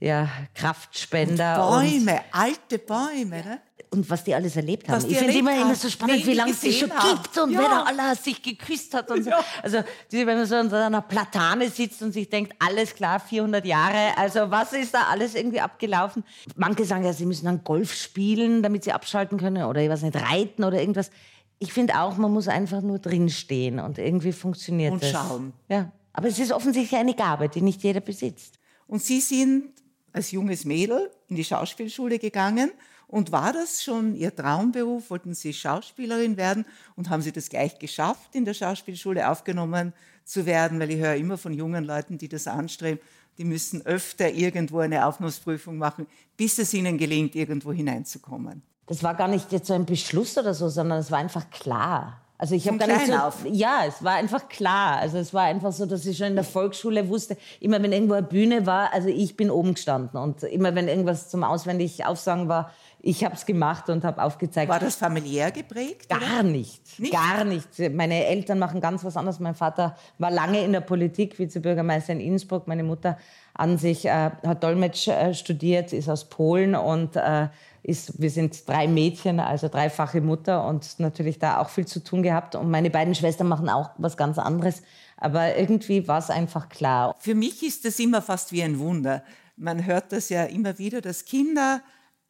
ja, 0.00 0.28
Kraftspender. 0.54 1.68
Und 1.68 1.82
Bäume, 1.82 2.12
und 2.12 2.22
alte 2.32 2.78
Bäume. 2.78 3.44
Ne? 3.44 3.60
und 3.92 4.08
was 4.08 4.22
die 4.24 4.34
alles 4.34 4.56
erlebt 4.56 4.88
haben. 4.88 5.04
ich 5.08 5.18
finde 5.18 5.36
immer, 5.36 5.60
immer 5.60 5.74
so 5.74 5.88
spannend, 5.88 6.24
wie 6.26 6.34
lange 6.34 6.52
es 6.52 6.60
sich 6.60 6.78
schon 6.78 6.92
haben. 6.92 7.22
gibt 7.22 7.36
und 7.38 7.50
ja. 7.50 7.60
wer 7.60 7.68
da 7.68 7.82
Allah 7.82 8.14
sich 8.14 8.40
geküsst 8.40 8.94
hat 8.94 9.10
und 9.10 9.24
so. 9.24 9.30
Ja. 9.30 9.40
Also 9.62 9.82
wenn 10.10 10.26
man 10.26 10.46
so 10.46 10.54
an 10.54 10.72
einer 10.72 11.02
Platane 11.02 11.68
sitzt 11.70 12.00
und 12.02 12.12
sich 12.12 12.28
denkt, 12.28 12.54
alles 12.58 12.94
klar, 12.94 13.18
400 13.18 13.64
Jahre, 13.64 14.16
also 14.16 14.50
was 14.50 14.72
ist 14.72 14.94
da 14.94 15.08
alles 15.10 15.34
irgendwie 15.34 15.60
abgelaufen? 15.60 16.24
Manche 16.54 16.84
sagen 16.84 17.04
ja, 17.04 17.12
sie 17.12 17.26
müssen 17.26 17.46
dann 17.46 17.64
Golf 17.64 17.92
spielen, 17.94 18.62
damit 18.62 18.84
sie 18.84 18.92
abschalten 18.92 19.38
können 19.38 19.64
oder 19.64 19.80
ich 19.82 19.90
weiß 19.90 20.02
nicht, 20.02 20.16
reiten 20.16 20.62
oder 20.62 20.78
irgendwas. 20.80 21.10
Ich 21.58 21.72
finde 21.72 22.00
auch, 22.00 22.16
man 22.16 22.32
muss 22.32 22.48
einfach 22.48 22.80
nur 22.80 23.00
drinstehen 23.00 23.80
und 23.80 23.98
irgendwie 23.98 24.32
funktioniert 24.32 24.92
und 24.92 25.02
das. 25.02 25.10
Und 25.10 25.16
schauen. 25.16 25.52
Ja, 25.68 25.90
aber 26.12 26.28
es 26.28 26.38
ist 26.38 26.52
offensichtlich 26.52 26.98
eine 26.98 27.14
Gabe, 27.14 27.48
die 27.48 27.60
nicht 27.60 27.82
jeder 27.82 28.00
besitzt. 28.00 28.58
Und 28.86 29.02
Sie 29.02 29.20
sind 29.20 29.79
als 30.12 30.30
junges 30.30 30.64
Mädel 30.64 31.10
in 31.28 31.36
die 31.36 31.44
Schauspielschule 31.44 32.18
gegangen 32.18 32.70
und 33.10 33.32
war 33.32 33.52
das 33.52 33.82
schon 33.82 34.14
Ihr 34.14 34.34
Traumberuf? 34.34 35.10
Wollten 35.10 35.34
Sie 35.34 35.52
Schauspielerin 35.52 36.36
werden? 36.36 36.64
Und 36.94 37.10
haben 37.10 37.22
Sie 37.22 37.32
das 37.32 37.48
gleich 37.48 37.76
geschafft, 37.80 38.36
in 38.36 38.44
der 38.44 38.54
Schauspielschule 38.54 39.28
aufgenommen 39.28 39.92
zu 40.24 40.46
werden? 40.46 40.78
Weil 40.78 40.92
ich 40.92 40.98
höre 40.98 41.16
immer 41.16 41.36
von 41.36 41.52
jungen 41.52 41.84
Leuten, 41.84 42.18
die 42.18 42.28
das 42.28 42.46
anstreben, 42.46 43.00
die 43.36 43.44
müssen 43.44 43.84
öfter 43.84 44.30
irgendwo 44.30 44.78
eine 44.78 45.06
Aufnahmeprüfung 45.06 45.76
machen, 45.76 46.06
bis 46.36 46.58
es 46.58 46.72
ihnen 46.72 46.98
gelingt, 46.98 47.34
irgendwo 47.34 47.72
hineinzukommen. 47.72 48.62
Das 48.86 49.02
war 49.02 49.14
gar 49.14 49.28
nicht 49.28 49.50
jetzt 49.50 49.66
so 49.66 49.74
ein 49.74 49.86
Beschluss 49.86 50.38
oder 50.38 50.54
so, 50.54 50.68
sondern 50.68 50.98
es 50.98 51.10
war 51.10 51.18
einfach 51.18 51.50
klar. 51.50 52.19
Also 52.40 52.54
ich 52.54 52.66
habe 52.66 52.78
gar 52.78 52.86
nicht 52.86 53.06
so, 53.06 53.12
auf. 53.12 53.44
ja, 53.52 53.82
es 53.86 54.02
war 54.02 54.14
einfach 54.14 54.48
klar. 54.48 54.96
Also 54.96 55.18
es 55.18 55.34
war 55.34 55.42
einfach 55.42 55.72
so, 55.72 55.84
dass 55.84 56.06
ich 56.06 56.16
schon 56.16 56.28
in 56.28 56.36
der 56.36 56.44
Volksschule 56.44 57.06
wusste, 57.10 57.36
immer 57.60 57.82
wenn 57.82 57.92
irgendwo 57.92 58.14
eine 58.14 58.26
Bühne 58.26 58.64
war, 58.64 58.94
also 58.94 59.08
ich 59.08 59.36
bin 59.36 59.50
oben 59.50 59.74
gestanden 59.74 60.18
und 60.18 60.42
immer 60.44 60.74
wenn 60.74 60.88
irgendwas 60.88 61.28
zum 61.28 61.44
auswendig 61.44 62.06
Aufsagen 62.06 62.48
war, 62.48 62.72
ich 63.02 63.24
habe 63.24 63.34
es 63.34 63.46
gemacht 63.46 63.88
und 63.88 64.04
habe 64.04 64.22
aufgezeigt. 64.22 64.70
War 64.70 64.78
das 64.78 64.96
familiär 64.96 65.50
geprägt? 65.50 66.08
Gar 66.08 66.42
nicht, 66.42 66.98
nicht, 66.98 67.12
gar 67.12 67.44
nicht. 67.44 67.68
Meine 67.94 68.26
Eltern 68.26 68.58
machen 68.58 68.80
ganz 68.80 69.04
was 69.04 69.16
anderes. 69.16 69.40
Mein 69.40 69.54
Vater 69.54 69.96
war 70.18 70.30
lange 70.30 70.62
in 70.62 70.72
der 70.72 70.80
Politik, 70.80 71.38
Vizebürgermeister 71.38 72.12
in 72.12 72.20
Innsbruck. 72.20 72.68
Meine 72.68 72.84
Mutter 72.84 73.16
an 73.54 73.78
sich 73.78 74.04
äh, 74.04 74.30
hat 74.44 74.62
Dolmetsch 74.62 75.08
äh, 75.08 75.32
studiert, 75.34 75.92
ist 75.92 76.08
aus 76.08 76.28
Polen 76.28 76.74
und 76.74 77.16
äh, 77.16 77.48
ist, 77.82 78.20
wir 78.20 78.30
sind 78.30 78.68
drei 78.68 78.86
Mädchen, 78.86 79.40
also 79.40 79.68
dreifache 79.68 80.20
Mutter 80.20 80.66
und 80.66 80.98
natürlich 80.98 81.38
da 81.38 81.58
auch 81.58 81.70
viel 81.70 81.86
zu 81.86 82.04
tun 82.04 82.22
gehabt. 82.22 82.54
Und 82.54 82.70
meine 82.70 82.90
beiden 82.90 83.14
Schwestern 83.14 83.48
machen 83.48 83.70
auch 83.70 83.90
was 83.96 84.18
ganz 84.18 84.38
anderes. 84.38 84.82
Aber 85.16 85.56
irgendwie 85.56 86.06
war 86.06 86.18
es 86.18 86.28
einfach 86.28 86.68
klar. 86.68 87.14
Für 87.18 87.34
mich 87.34 87.62
ist 87.62 87.86
das 87.86 87.98
immer 87.98 88.20
fast 88.20 88.52
wie 88.52 88.62
ein 88.62 88.78
Wunder. 88.78 89.22
Man 89.56 89.86
hört 89.86 90.12
das 90.12 90.28
ja 90.28 90.44
immer 90.44 90.78
wieder, 90.78 91.00
dass 91.00 91.24
Kinder 91.24 91.80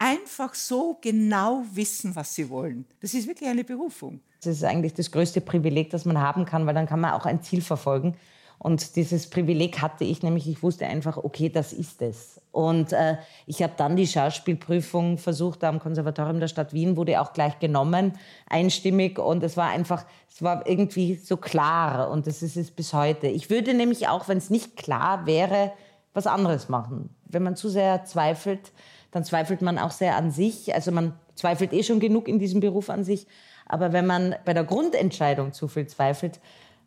einfach 0.01 0.55
so 0.55 0.97
genau 0.99 1.63
wissen, 1.73 2.15
was 2.15 2.33
sie 2.33 2.49
wollen. 2.49 2.85
Das 3.01 3.13
ist 3.13 3.27
wirklich 3.27 3.47
eine 3.47 3.63
Berufung. 3.63 4.19
Das 4.43 4.55
ist 4.55 4.63
eigentlich 4.63 4.95
das 4.95 5.11
größte 5.11 5.41
Privileg, 5.41 5.91
das 5.91 6.05
man 6.05 6.19
haben 6.19 6.45
kann, 6.45 6.65
weil 6.65 6.73
dann 6.73 6.87
kann 6.87 6.99
man 6.99 7.13
auch 7.13 7.27
ein 7.27 7.43
Ziel 7.43 7.61
verfolgen. 7.61 8.17
Und 8.57 8.95
dieses 8.95 9.29
Privileg 9.29 9.81
hatte 9.81 10.03
ich 10.03 10.23
nämlich, 10.23 10.47
ich 10.47 10.61
wusste 10.61 10.87
einfach, 10.87 11.17
okay, 11.17 11.49
das 11.49 11.71
ist 11.71 12.01
es. 12.01 12.41
Und 12.51 12.93
äh, 12.93 13.17
ich 13.45 13.61
habe 13.63 13.73
dann 13.77 13.95
die 13.95 14.07
Schauspielprüfung 14.07 15.17
versucht 15.17 15.63
am 15.63 15.79
Konservatorium 15.79 16.39
der 16.39 16.47
Stadt 16.47 16.73
Wien, 16.73 16.97
wurde 16.97 17.21
auch 17.21 17.33
gleich 17.33 17.59
genommen, 17.59 18.13
einstimmig. 18.49 19.19
Und 19.19 19.43
es 19.43 19.57
war 19.57 19.69
einfach, 19.69 20.05
es 20.31 20.41
war 20.41 20.67
irgendwie 20.67 21.15
so 21.15 21.37
klar 21.37 22.09
und 22.09 22.25
das 22.27 22.41
ist 22.41 22.57
es 22.57 22.71
bis 22.71 22.93
heute. 22.93 23.27
Ich 23.27 23.49
würde 23.49 23.73
nämlich 23.73 24.07
auch, 24.07 24.27
wenn 24.27 24.37
es 24.37 24.49
nicht 24.49 24.75
klar 24.75 25.25
wäre, 25.25 25.71
was 26.13 26.27
anderes 26.27 26.69
machen. 26.69 27.15
Wenn 27.25 27.43
man 27.43 27.55
zu 27.55 27.69
sehr 27.69 28.05
zweifelt, 28.05 28.71
dann 29.11 29.23
zweifelt 29.23 29.61
man 29.61 29.77
auch 29.77 29.91
sehr 29.91 30.15
an 30.15 30.31
sich. 30.31 30.73
Also 30.73 30.91
man 30.91 31.13
zweifelt 31.35 31.73
eh 31.73 31.83
schon 31.83 31.99
genug 31.99 32.27
in 32.27 32.39
diesem 32.39 32.59
Beruf 32.59 32.89
an 32.89 33.03
sich. 33.03 33.27
Aber 33.65 33.93
wenn 33.93 34.05
man 34.05 34.35
bei 34.45 34.53
der 34.53 34.63
Grundentscheidung 34.63 35.53
zu 35.53 35.67
viel 35.67 35.87
zweifelt, 35.87 36.39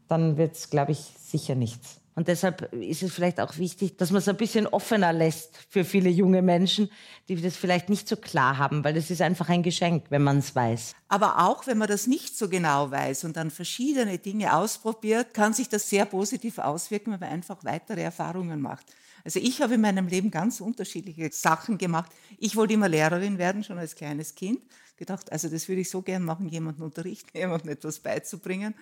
dann 0.08 0.36
wird 0.36 0.54
es, 0.54 0.70
glaube 0.70 0.92
ich, 0.92 0.98
sicher 1.18 1.54
nichts. 1.54 2.00
Und 2.16 2.28
deshalb 2.28 2.72
ist 2.72 3.02
es 3.02 3.12
vielleicht 3.12 3.40
auch 3.40 3.58
wichtig, 3.58 3.96
dass 3.96 4.10
man 4.10 4.20
es 4.20 4.28
ein 4.28 4.36
bisschen 4.36 4.68
offener 4.68 5.12
lässt 5.12 5.58
für 5.68 5.84
viele 5.84 6.10
junge 6.10 6.42
Menschen, 6.42 6.88
die 7.28 7.40
das 7.40 7.56
vielleicht 7.56 7.88
nicht 7.88 8.08
so 8.08 8.14
klar 8.16 8.56
haben, 8.56 8.84
weil 8.84 8.94
das 8.94 9.10
ist 9.10 9.20
einfach 9.20 9.48
ein 9.48 9.64
Geschenk, 9.64 10.04
wenn 10.10 10.22
man 10.22 10.38
es 10.38 10.54
weiß. 10.54 10.94
Aber 11.08 11.44
auch 11.44 11.66
wenn 11.66 11.78
man 11.78 11.88
das 11.88 12.06
nicht 12.06 12.38
so 12.38 12.48
genau 12.48 12.90
weiß 12.90 13.24
und 13.24 13.36
dann 13.36 13.50
verschiedene 13.50 14.18
Dinge 14.18 14.56
ausprobiert, 14.56 15.34
kann 15.34 15.54
sich 15.54 15.68
das 15.68 15.90
sehr 15.90 16.04
positiv 16.04 16.58
auswirken, 16.58 17.12
wenn 17.12 17.20
man 17.20 17.30
einfach 17.30 17.64
weitere 17.64 18.02
Erfahrungen 18.02 18.60
macht. 18.60 18.86
Also 19.24 19.40
ich 19.40 19.62
habe 19.62 19.74
in 19.74 19.80
meinem 19.80 20.06
Leben 20.06 20.30
ganz 20.30 20.60
unterschiedliche 20.60 21.30
Sachen 21.32 21.78
gemacht. 21.78 22.12
Ich 22.38 22.56
wollte 22.56 22.74
immer 22.74 22.88
Lehrerin 22.88 23.38
werden, 23.38 23.64
schon 23.64 23.78
als 23.78 23.94
kleines 23.94 24.34
Kind. 24.34 24.62
Gedacht, 24.96 25.32
also 25.32 25.48
das 25.48 25.66
würde 25.68 25.80
ich 25.80 25.90
so 25.90 26.02
gern 26.02 26.22
machen, 26.22 26.48
jemanden 26.48 26.82
unterrichten, 26.82 27.30
jemandem 27.36 27.70
etwas 27.70 28.00
beizubringen. 28.00 28.74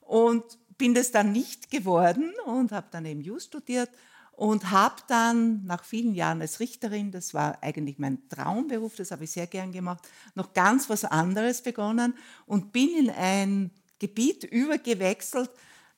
Und 0.00 0.44
bin 0.78 0.94
das 0.94 1.10
dann 1.10 1.32
nicht 1.32 1.70
geworden 1.70 2.32
und 2.46 2.72
habe 2.72 2.86
dann 2.90 3.04
eben 3.04 3.20
Jus 3.20 3.44
studiert 3.44 3.90
und 4.32 4.70
habe 4.70 5.02
dann 5.08 5.64
nach 5.66 5.82
vielen 5.84 6.14
Jahren 6.14 6.40
als 6.40 6.60
Richterin, 6.60 7.10
das 7.10 7.34
war 7.34 7.60
eigentlich 7.60 7.98
mein 7.98 8.28
Traumberuf, 8.28 8.94
das 8.94 9.10
habe 9.10 9.24
ich 9.24 9.32
sehr 9.32 9.48
gern 9.48 9.72
gemacht, 9.72 10.08
noch 10.36 10.52
ganz 10.54 10.88
was 10.88 11.04
anderes 11.04 11.60
begonnen 11.60 12.14
und 12.46 12.72
bin 12.72 12.88
in 12.96 13.10
ein 13.10 13.72
Gebiet 13.98 14.44
übergewechselt, 14.44 15.50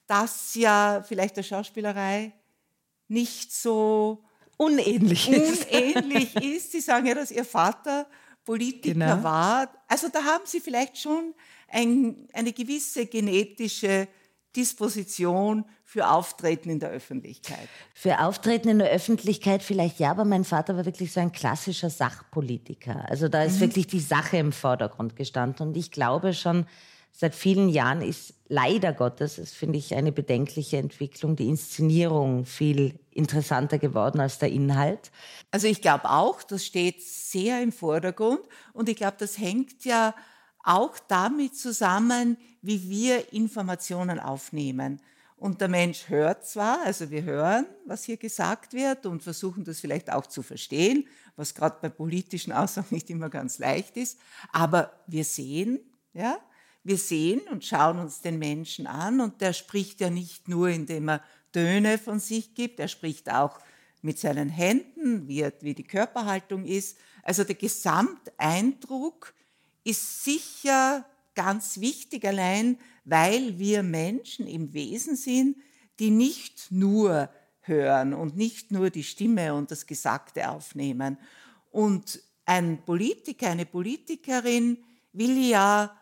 das 0.06 0.54
ja 0.54 1.04
vielleicht 1.06 1.36
der 1.36 1.42
Schauspielerei 1.42 2.32
nicht 3.10 3.52
so 3.52 4.24
unähnlich 4.56 5.30
ist. 5.30 5.70
Unähnlich 5.70 6.36
ist. 6.36 6.72
Sie 6.72 6.80
sagen 6.80 7.06
ja, 7.06 7.14
dass 7.14 7.30
Ihr 7.30 7.44
Vater 7.44 8.06
Politiker 8.44 8.94
genau. 8.94 9.22
war. 9.22 9.70
Also 9.86 10.08
da 10.08 10.22
haben 10.24 10.44
Sie 10.44 10.60
vielleicht 10.60 10.98
schon 10.98 11.34
ein, 11.68 12.28
eine 12.32 12.52
gewisse 12.52 13.06
genetische 13.06 14.08
Disposition 14.56 15.64
für 15.84 16.10
Auftreten 16.10 16.70
in 16.70 16.80
der 16.80 16.90
Öffentlichkeit? 16.90 17.68
Für 17.94 18.20
Auftreten 18.20 18.68
in 18.68 18.78
der 18.80 18.90
Öffentlichkeit 18.90 19.62
vielleicht 19.62 20.00
ja, 20.00 20.10
aber 20.10 20.24
mein 20.24 20.44
Vater 20.44 20.76
war 20.76 20.84
wirklich 20.84 21.12
so 21.12 21.20
ein 21.20 21.32
klassischer 21.32 21.90
Sachpolitiker. 21.90 23.08
Also 23.08 23.28
da 23.28 23.44
ist 23.44 23.56
mhm. 23.56 23.60
wirklich 23.60 23.86
die 23.86 24.00
Sache 24.00 24.38
im 24.38 24.52
Vordergrund 24.52 25.16
gestanden. 25.16 25.68
Und 25.68 25.76
ich 25.76 25.90
glaube 25.90 26.34
schon, 26.34 26.66
seit 27.12 27.34
vielen 27.34 27.68
Jahren 27.68 28.02
ist 28.02 28.34
leider 28.48 28.92
Gottes, 28.92 29.36
das 29.36 29.52
finde 29.52 29.78
ich 29.78 29.94
eine 29.94 30.12
bedenkliche 30.12 30.78
Entwicklung, 30.78 31.36
die 31.36 31.48
Inszenierung 31.48 32.44
viel 32.44 32.98
interessanter 33.10 33.78
geworden 33.78 34.20
als 34.20 34.38
der 34.38 34.50
Inhalt. 34.50 35.10
Also 35.50 35.66
ich 35.66 35.82
glaube 35.82 36.10
auch, 36.10 36.42
das 36.42 36.64
steht 36.64 37.02
sehr 37.02 37.62
im 37.62 37.72
Vordergrund 37.72 38.40
und 38.72 38.88
ich 38.88 38.96
glaube, 38.96 39.16
das 39.18 39.38
hängt 39.38 39.84
ja 39.84 40.14
auch 40.62 40.98
damit 41.08 41.56
zusammen, 41.56 42.36
wie 42.62 42.88
wir 42.88 43.32
Informationen 43.32 44.18
aufnehmen. 44.18 45.00
Und 45.36 45.62
der 45.62 45.68
Mensch 45.68 46.10
hört 46.10 46.46
zwar, 46.46 46.84
also 46.84 47.10
wir 47.10 47.22
hören, 47.22 47.64
was 47.86 48.04
hier 48.04 48.18
gesagt 48.18 48.74
wird 48.74 49.06
und 49.06 49.22
versuchen 49.22 49.64
das 49.64 49.80
vielleicht 49.80 50.12
auch 50.12 50.26
zu 50.26 50.42
verstehen, 50.42 51.08
was 51.36 51.54
gerade 51.54 51.78
bei 51.80 51.88
politischen 51.88 52.52
Aussagen 52.52 52.88
nicht 52.90 53.08
immer 53.08 53.30
ganz 53.30 53.58
leicht 53.58 53.96
ist, 53.96 54.18
aber 54.52 54.92
wir 55.06 55.24
sehen, 55.24 55.80
ja, 56.12 56.38
wir 56.82 56.96
sehen 56.96 57.40
und 57.50 57.64
schauen 57.64 57.98
uns 57.98 58.20
den 58.20 58.38
Menschen 58.38 58.86
an 58.86 59.20
und 59.20 59.40
der 59.40 59.52
spricht 59.52 60.00
ja 60.00 60.10
nicht 60.10 60.48
nur, 60.48 60.68
indem 60.68 61.08
er 61.08 61.22
Töne 61.52 61.98
von 61.98 62.20
sich 62.20 62.54
gibt, 62.54 62.80
er 62.80 62.88
spricht 62.88 63.30
auch 63.30 63.58
mit 64.02 64.18
seinen 64.18 64.48
Händen, 64.48 65.28
wie, 65.28 65.40
er, 65.40 65.52
wie 65.60 65.74
die 65.74 65.84
Körperhaltung 65.84 66.64
ist. 66.64 66.96
Also 67.22 67.44
der 67.44 67.56
Gesamteindruck 67.56 69.34
ist 69.84 70.24
sicher 70.24 71.04
ganz 71.34 71.80
wichtig, 71.80 72.24
allein 72.24 72.78
weil 73.04 73.58
wir 73.58 73.82
Menschen 73.82 74.46
im 74.46 74.72
Wesen 74.72 75.16
sind, 75.16 75.56
die 75.98 76.10
nicht 76.10 76.70
nur 76.70 77.28
hören 77.60 78.14
und 78.14 78.36
nicht 78.36 78.70
nur 78.70 78.90
die 78.90 79.04
Stimme 79.04 79.54
und 79.54 79.70
das 79.70 79.86
Gesagte 79.86 80.48
aufnehmen. 80.48 81.18
Und 81.70 82.22
ein 82.46 82.84
Politiker, 82.84 83.48
eine 83.48 83.66
Politikerin 83.66 84.78
will 85.12 85.38
ja 85.38 85.96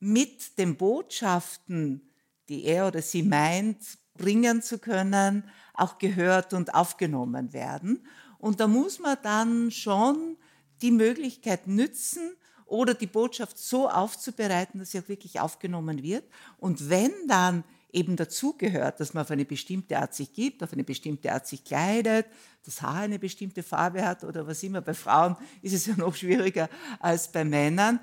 mit 0.00 0.58
den 0.58 0.76
Botschaften, 0.76 2.10
die 2.48 2.64
er 2.64 2.88
oder 2.88 3.02
sie 3.02 3.22
meint, 3.22 3.78
bringen 4.14 4.62
zu 4.62 4.78
können, 4.78 5.44
auch 5.74 5.98
gehört 5.98 6.52
und 6.52 6.74
aufgenommen 6.74 7.52
werden. 7.52 8.06
Und 8.38 8.60
da 8.60 8.66
muss 8.66 8.98
man 8.98 9.16
dann 9.22 9.70
schon 9.70 10.36
die 10.82 10.90
Möglichkeit 10.90 11.66
nützen 11.66 12.32
oder 12.66 12.94
die 12.94 13.06
Botschaft 13.06 13.58
so 13.58 13.88
aufzubereiten, 13.88 14.78
dass 14.78 14.92
sie 14.92 15.00
auch 15.00 15.08
wirklich 15.08 15.40
aufgenommen 15.40 16.02
wird. 16.02 16.24
Und 16.58 16.88
wenn 16.88 17.12
dann 17.28 17.64
eben 17.92 18.16
dazugehört, 18.16 19.00
dass 19.00 19.14
man 19.14 19.22
auf 19.22 19.30
eine 19.30 19.44
bestimmte 19.44 19.98
Art 19.98 20.14
sich 20.14 20.32
gibt, 20.32 20.62
auf 20.62 20.72
eine 20.72 20.84
bestimmte 20.84 21.32
Art 21.32 21.46
sich 21.46 21.64
kleidet, 21.64 22.26
das 22.64 22.80
Haar 22.82 23.02
eine 23.02 23.18
bestimmte 23.18 23.62
Farbe 23.62 24.04
hat 24.04 24.22
oder 24.24 24.46
was 24.46 24.62
immer. 24.62 24.80
Bei 24.80 24.94
Frauen 24.94 25.36
ist 25.62 25.72
es 25.72 25.86
ja 25.86 25.96
noch 25.96 26.14
schwieriger 26.14 26.68
als 27.00 27.30
bei 27.30 27.44
Männern. 27.44 28.00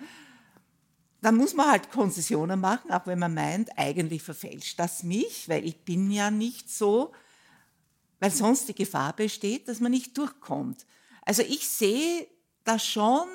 Dann 1.22 1.36
muss 1.36 1.54
man 1.54 1.72
halt 1.72 1.92
Konzessionen 1.92 2.60
machen, 2.60 2.92
auch 2.92 3.08
wenn 3.08 3.20
man 3.20 3.34
meint, 3.34 3.70
eigentlich 3.78 4.22
verfälscht 4.22 4.80
das 4.80 5.04
mich, 5.04 5.50
weil 5.50 5.66
ich 5.66 5.84
bin 5.84 6.12
ja 6.12 6.30
nicht 6.30 6.70
so, 6.70 7.12
weil 8.20 8.32
sonst 8.32 8.68
die 8.70 8.76
Gefahr 8.76 9.14
besteht, 9.14 9.68
dass 9.68 9.80
man 9.80 9.92
nicht 9.92 10.18
durchkommt. 10.18 10.86
Also 11.24 11.42
ich 11.42 11.68
sehe 11.68 12.28
da 12.64 12.78
schon 12.78 13.28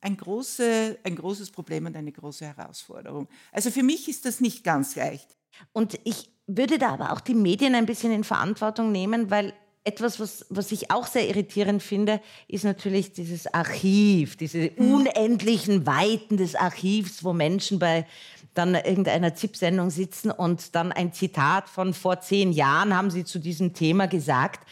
ein, 0.00 0.16
große, 0.16 0.98
ein 1.02 1.16
großes 1.16 1.50
Problem 1.50 1.86
und 1.86 1.96
eine 1.96 2.12
große 2.12 2.46
Herausforderung. 2.46 3.28
Also 3.52 3.70
für 3.70 3.82
mich 3.82 4.08
ist 4.08 4.24
das 4.24 4.40
nicht 4.40 4.64
ganz 4.64 4.96
leicht. 4.96 5.36
Und 5.72 5.98
ich 6.04 6.30
würde 6.46 6.78
da 6.78 6.90
aber 6.90 7.12
auch 7.12 7.20
die 7.20 7.34
Medien 7.34 7.74
ein 7.74 7.86
bisschen 7.86 8.12
in 8.12 8.24
Verantwortung 8.24 8.92
nehmen, 8.92 9.30
weil 9.30 9.52
etwas, 9.84 10.20
was, 10.20 10.46
was 10.50 10.72
ich 10.72 10.90
auch 10.90 11.06
sehr 11.06 11.28
irritierend 11.28 11.82
finde, 11.82 12.20
ist 12.48 12.64
natürlich 12.64 13.12
dieses 13.12 13.52
Archiv, 13.52 14.36
diese 14.36 14.70
unendlichen 14.76 15.86
Weiten 15.86 16.36
des 16.36 16.54
Archivs, 16.54 17.24
wo 17.24 17.32
Menschen 17.32 17.78
bei 17.78 18.06
dann 18.52 18.74
irgendeiner 18.74 19.34
ZIP-Sendung 19.34 19.90
sitzen 19.90 20.30
und 20.30 20.74
dann 20.74 20.92
ein 20.92 21.12
Zitat 21.12 21.68
von 21.68 21.94
vor 21.94 22.20
zehn 22.20 22.52
Jahren 22.52 22.94
haben 22.96 23.10
sie 23.10 23.24
zu 23.24 23.38
diesem 23.38 23.74
Thema 23.74 24.06
gesagt. 24.06 24.66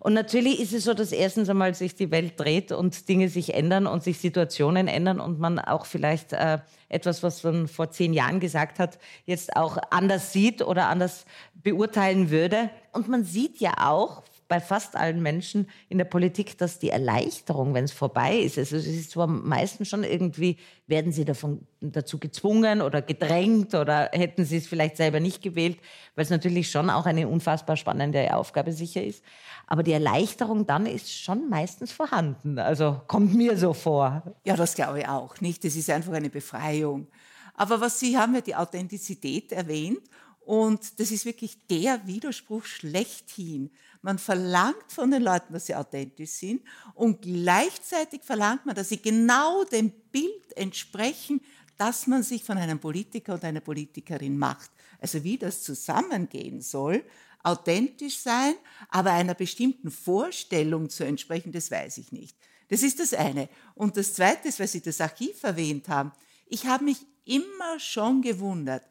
Und 0.00 0.14
natürlich 0.14 0.60
ist 0.60 0.72
es 0.72 0.84
so, 0.84 0.94
dass 0.94 1.12
erstens 1.12 1.50
einmal 1.50 1.74
sich 1.74 1.94
die 1.94 2.10
Welt 2.10 2.40
dreht 2.40 2.72
und 2.72 3.08
Dinge 3.08 3.28
sich 3.28 3.54
ändern 3.54 3.86
und 3.86 4.02
sich 4.02 4.18
Situationen 4.18 4.88
ändern 4.88 5.20
und 5.20 5.38
man 5.38 5.58
auch 5.58 5.84
vielleicht 5.84 6.32
äh, 6.32 6.58
etwas, 6.88 7.22
was 7.22 7.44
man 7.44 7.68
vor 7.68 7.90
zehn 7.90 8.14
Jahren 8.14 8.40
gesagt 8.40 8.78
hat, 8.78 8.98
jetzt 9.26 9.56
auch 9.56 9.76
anders 9.90 10.32
sieht 10.32 10.62
oder 10.62 10.88
anders 10.88 11.26
beurteilen 11.54 12.30
würde. 12.30 12.70
Und 12.92 13.08
man 13.08 13.24
sieht 13.24 13.60
ja 13.60 13.74
auch 13.90 14.22
bei 14.50 14.60
fast 14.60 14.96
allen 14.96 15.22
Menschen 15.22 15.68
in 15.88 15.98
der 15.98 16.04
Politik, 16.04 16.58
dass 16.58 16.80
die 16.80 16.90
Erleichterung, 16.90 17.72
wenn 17.72 17.84
es 17.84 17.92
vorbei 17.92 18.36
ist, 18.36 18.58
also 18.58 18.76
es 18.76 18.86
ist 18.86 19.12
zwar 19.12 19.28
meistens 19.28 19.88
schon 19.88 20.02
irgendwie, 20.02 20.56
werden 20.88 21.12
sie 21.12 21.24
davon, 21.24 21.68
dazu 21.80 22.18
gezwungen 22.18 22.82
oder 22.82 23.00
gedrängt 23.00 23.76
oder 23.76 24.10
hätten 24.12 24.44
sie 24.44 24.56
es 24.56 24.66
vielleicht 24.66 24.96
selber 24.96 25.20
nicht 25.20 25.40
gewählt, 25.40 25.78
weil 26.16 26.24
es 26.24 26.30
natürlich 26.30 26.68
schon 26.68 26.90
auch 26.90 27.06
eine 27.06 27.28
unfassbar 27.28 27.76
spannende 27.76 28.36
Aufgabe 28.36 28.72
sicher 28.72 29.04
ist. 29.04 29.22
Aber 29.68 29.84
die 29.84 29.92
Erleichterung 29.92 30.66
dann 30.66 30.84
ist 30.84 31.12
schon 31.12 31.48
meistens 31.48 31.92
vorhanden. 31.92 32.58
Also 32.58 33.00
kommt 33.06 33.32
mir 33.36 33.56
so 33.56 33.72
vor. 33.72 34.34
Ja, 34.44 34.56
das 34.56 34.74
glaube 34.74 34.98
ich 34.98 35.08
auch 35.08 35.40
nicht. 35.40 35.64
Das 35.64 35.76
ist 35.76 35.88
einfach 35.88 36.12
eine 36.12 36.28
Befreiung. 36.28 37.06
Aber 37.54 37.80
was 37.80 38.00
Sie 38.00 38.18
haben 38.18 38.34
ja 38.34 38.40
die 38.40 38.56
Authentizität 38.56 39.52
erwähnt 39.52 40.02
und 40.50 40.98
das 40.98 41.12
ist 41.12 41.26
wirklich 41.26 41.64
der 41.68 42.08
Widerspruch 42.08 42.64
schlechthin. 42.64 43.70
Man 44.02 44.18
verlangt 44.18 44.90
von 44.90 45.12
den 45.12 45.22
Leuten, 45.22 45.52
dass 45.52 45.66
sie 45.66 45.76
authentisch 45.76 46.30
sind 46.30 46.62
und 46.94 47.22
gleichzeitig 47.22 48.24
verlangt 48.24 48.66
man, 48.66 48.74
dass 48.74 48.88
sie 48.88 49.00
genau 49.00 49.62
dem 49.62 49.92
Bild 50.10 50.56
entsprechen, 50.56 51.40
das 51.78 52.08
man 52.08 52.24
sich 52.24 52.42
von 52.42 52.58
einem 52.58 52.80
Politiker 52.80 53.34
oder 53.34 53.46
einer 53.46 53.60
Politikerin 53.60 54.36
macht. 54.36 54.72
Also 55.00 55.22
wie 55.22 55.38
das 55.38 55.62
zusammengehen 55.62 56.62
soll, 56.62 57.04
authentisch 57.44 58.18
sein, 58.18 58.54
aber 58.88 59.12
einer 59.12 59.34
bestimmten 59.34 59.92
Vorstellung 59.92 60.90
zu 60.90 61.04
entsprechen, 61.04 61.52
das 61.52 61.70
weiß 61.70 61.98
ich 61.98 62.10
nicht. 62.10 62.36
Das 62.66 62.82
ist 62.82 62.98
das 62.98 63.14
eine. 63.14 63.48
Und 63.76 63.96
das 63.96 64.14
Zweite 64.14 64.48
ist, 64.48 64.58
weil 64.58 64.66
Sie 64.66 64.82
das 64.82 65.00
Archiv 65.00 65.44
erwähnt 65.44 65.88
haben. 65.88 66.10
Ich 66.48 66.66
habe 66.66 66.82
mich 66.82 67.06
immer 67.24 67.78
schon 67.78 68.20
gewundert, 68.20 68.82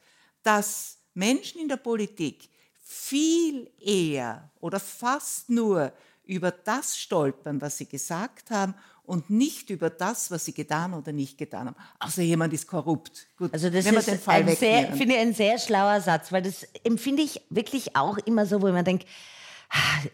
dass 0.42 0.99
Menschen 1.20 1.62
in 1.62 1.68
der 1.68 1.78
Politik 1.78 2.50
viel 2.84 3.70
eher 3.80 4.50
oder 4.60 4.80
fast 4.80 5.50
nur 5.50 5.92
über 6.26 6.52
das 6.52 6.98
stolpern, 6.98 7.62
was 7.62 7.78
sie 7.78 7.88
gesagt 7.88 8.50
haben 8.50 8.74
und 9.04 9.30
nicht 9.30 9.70
über 9.70 9.90
das, 9.90 10.32
was 10.32 10.46
sie 10.46 10.54
getan 10.54 10.94
oder 10.94 11.12
nicht 11.12 11.38
getan 11.38 11.68
haben. 11.68 11.76
Also 11.98 12.22
jemand 12.22 12.54
ist 12.54 12.68
korrupt. 12.68 13.28
Gut, 13.38 13.54
also 13.54 13.70
das 13.70 13.86
ist 13.86 14.28
ein 14.28 14.56
sehr, 14.56 14.94
finde 14.94 15.16
ich 15.16 15.20
ein 15.20 15.34
sehr 15.34 15.58
schlauer 15.58 16.00
Satz, 16.02 16.32
weil 16.32 16.44
das 16.44 16.64
empfinde 16.84 17.24
ich 17.24 17.42
wirklich 17.50 17.96
auch 17.96 18.18
immer 18.20 18.46
so, 18.46 18.62
wo 18.62 18.68
man 18.68 18.86
denkt, 18.86 19.06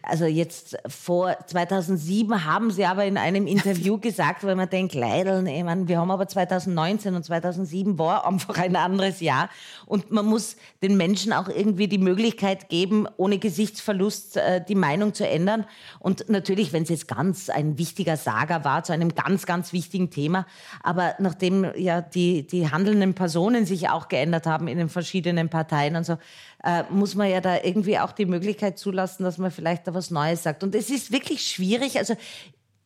also 0.02 0.26
jetzt 0.26 0.76
vor 0.86 1.36
2007 1.46 2.44
haben 2.44 2.70
Sie 2.70 2.84
aber 2.84 3.04
in 3.04 3.16
einem 3.16 3.46
Interview 3.46 3.98
gesagt, 4.00 4.44
weil 4.44 4.54
man 4.54 4.68
denkt, 4.68 4.94
Leideln, 4.94 5.46
ich 5.46 5.64
meine, 5.64 5.88
wir 5.88 5.98
haben 5.98 6.10
aber 6.10 6.28
2019 6.28 7.14
und 7.14 7.24
2007 7.24 7.98
war 7.98 8.26
einfach 8.26 8.58
ein 8.58 8.76
anderes 8.76 9.20
Jahr 9.20 9.48
und 9.86 10.10
man 10.10 10.26
muss 10.26 10.56
den 10.82 10.96
Menschen 10.96 11.32
auch 11.32 11.48
irgendwie 11.48 11.88
die 11.88 11.98
Möglichkeit 11.98 12.68
geben, 12.68 13.06
ohne 13.16 13.38
Gesichtsverlust 13.38 14.36
äh, 14.36 14.62
die 14.62 14.74
Meinung 14.74 15.14
zu 15.14 15.26
ändern. 15.26 15.64
Und 16.00 16.28
natürlich, 16.28 16.72
wenn 16.72 16.82
es 16.82 16.88
jetzt 16.88 17.08
ganz 17.08 17.48
ein 17.48 17.78
wichtiger 17.78 18.16
Saga 18.16 18.64
war 18.64 18.82
zu 18.82 18.92
einem 18.92 19.14
ganz, 19.14 19.46
ganz 19.46 19.72
wichtigen 19.72 20.10
Thema, 20.10 20.46
aber 20.82 21.14
nachdem 21.20 21.66
ja 21.76 22.00
die, 22.00 22.46
die 22.46 22.70
handelnden 22.70 23.14
Personen 23.14 23.64
sich 23.64 23.88
auch 23.88 24.08
geändert 24.08 24.46
haben 24.46 24.68
in 24.68 24.76
den 24.76 24.88
verschiedenen 24.88 25.48
Parteien 25.48 25.96
und 25.96 26.04
so, 26.04 26.18
äh, 26.64 26.82
muss 26.90 27.14
man 27.14 27.30
ja 27.30 27.40
da 27.40 27.62
irgendwie 27.62 27.98
auch 27.98 28.12
die 28.12 28.26
Möglichkeit 28.26 28.78
zulassen, 28.78 29.22
dass 29.22 29.38
man 29.38 29.52
vielleicht 29.52 29.86
da 29.86 29.94
was 29.94 30.10
Neues 30.10 30.42
sagt. 30.42 30.64
Und 30.64 30.74
es 30.74 30.90
ist 30.90 31.12
wirklich 31.12 31.46
schwierig. 31.46 31.96
Also 31.98 32.16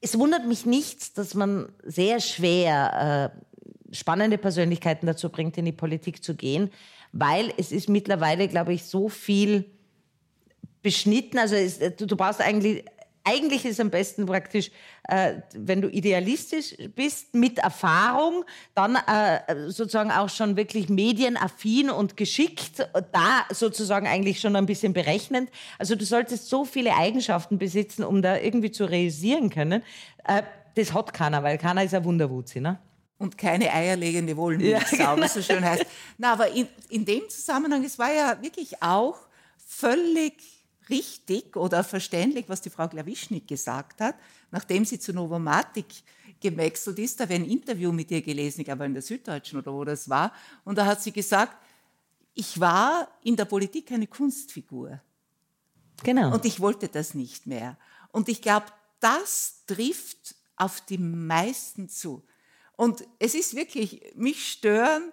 es 0.02 0.18
wundert 0.18 0.46
mich 0.46 0.66
nicht, 0.66 1.18
dass 1.18 1.34
man 1.34 1.70
sehr 1.82 2.20
schwer 2.20 3.32
äh, 3.34 3.49
spannende 3.92 4.38
Persönlichkeiten 4.38 5.06
dazu 5.06 5.28
bringt, 5.28 5.56
in 5.58 5.64
die 5.64 5.72
Politik 5.72 6.22
zu 6.22 6.34
gehen, 6.34 6.70
weil 7.12 7.52
es 7.56 7.72
ist 7.72 7.88
mittlerweile, 7.88 8.48
glaube 8.48 8.72
ich, 8.72 8.84
so 8.84 9.08
viel 9.08 9.64
beschnitten. 10.82 11.38
Also 11.38 11.56
es, 11.56 11.78
du, 11.78 12.06
du 12.06 12.16
brauchst 12.16 12.40
eigentlich 12.40 12.84
eigentlich 13.24 13.64
ist 13.64 13.80
am 13.80 13.90
besten 13.90 14.26
praktisch, 14.26 14.70
äh, 15.08 15.34
wenn 15.54 15.82
du 15.82 15.88
idealistisch 15.88 16.74
bist, 16.94 17.34
mit 17.34 17.58
Erfahrung, 17.58 18.44
dann 18.74 18.96
äh, 18.96 19.68
sozusagen 19.68 20.10
auch 20.10 20.28
schon 20.28 20.56
wirklich 20.56 20.88
medienaffin 20.88 21.90
und 21.90 22.16
geschickt, 22.16 22.88
da 23.12 23.44
sozusagen 23.50 24.06
eigentlich 24.06 24.40
schon 24.40 24.56
ein 24.56 24.66
bisschen 24.66 24.92
berechnend. 24.92 25.50
Also 25.78 25.96
du 25.96 26.04
solltest 26.04 26.48
so 26.48 26.64
viele 26.64 26.96
Eigenschaften 26.96 27.58
besitzen, 27.58 28.04
um 28.04 28.22
da 28.22 28.38
irgendwie 28.38 28.70
zu 28.70 28.84
realisieren 28.84 29.50
können. 29.50 29.82
Äh, 30.26 30.42
das 30.76 30.94
hat 30.94 31.12
keiner, 31.12 31.42
weil 31.42 31.58
keiner 31.58 31.84
ist 31.84 31.94
ein 31.94 32.04
Wunderwutzi, 32.04 32.60
ne? 32.60 32.78
Und 33.20 33.36
keine 33.36 33.70
eierlegende 33.70 34.34
Wollmilchsau, 34.34 34.96
ja, 34.96 35.14
genau. 35.14 35.26
so 35.26 35.42
schön 35.42 35.62
heißt. 35.62 35.84
Na, 36.16 36.32
aber 36.32 36.50
in, 36.52 36.66
in 36.88 37.04
dem 37.04 37.28
Zusammenhang, 37.28 37.84
es 37.84 37.98
war 37.98 38.10
ja 38.10 38.40
wirklich 38.40 38.82
auch 38.82 39.18
völlig 39.58 40.42
richtig 40.88 41.54
oder 41.54 41.84
verständlich, 41.84 42.46
was 42.48 42.62
die 42.62 42.70
Frau 42.70 42.88
Klawischnik 42.88 43.46
gesagt 43.46 44.00
hat, 44.00 44.14
nachdem 44.50 44.86
sie 44.86 44.98
zu 44.98 45.12
Novomatic 45.12 45.84
gewechselt 46.40 46.98
ist. 46.98 47.20
Da 47.20 47.24
habe 47.24 47.34
ich 47.34 47.40
ein 47.40 47.50
Interview 47.50 47.92
mit 47.92 48.10
ihr 48.10 48.22
gelesen, 48.22 48.62
ich 48.62 48.64
glaube 48.64 48.86
in 48.86 48.94
der 48.94 49.02
Süddeutschen 49.02 49.58
oder 49.58 49.74
wo 49.74 49.84
das 49.84 50.08
war. 50.08 50.32
Und 50.64 50.78
da 50.78 50.86
hat 50.86 51.02
sie 51.02 51.12
gesagt, 51.12 51.58
ich 52.32 52.58
war 52.58 53.06
in 53.22 53.36
der 53.36 53.44
Politik 53.44 53.92
eine 53.92 54.06
Kunstfigur. 54.06 54.98
Genau. 56.02 56.32
Und 56.32 56.46
ich 56.46 56.58
wollte 56.60 56.88
das 56.88 57.12
nicht 57.12 57.46
mehr. 57.46 57.76
Und 58.12 58.30
ich 58.30 58.40
glaube, 58.40 58.66
das 58.98 59.62
trifft 59.66 60.34
auf 60.56 60.80
die 60.80 60.96
meisten 60.96 61.90
zu. 61.90 62.22
Und 62.80 63.06
es 63.18 63.34
ist 63.34 63.56
wirklich, 63.56 64.00
mich 64.14 64.52
stören 64.52 65.12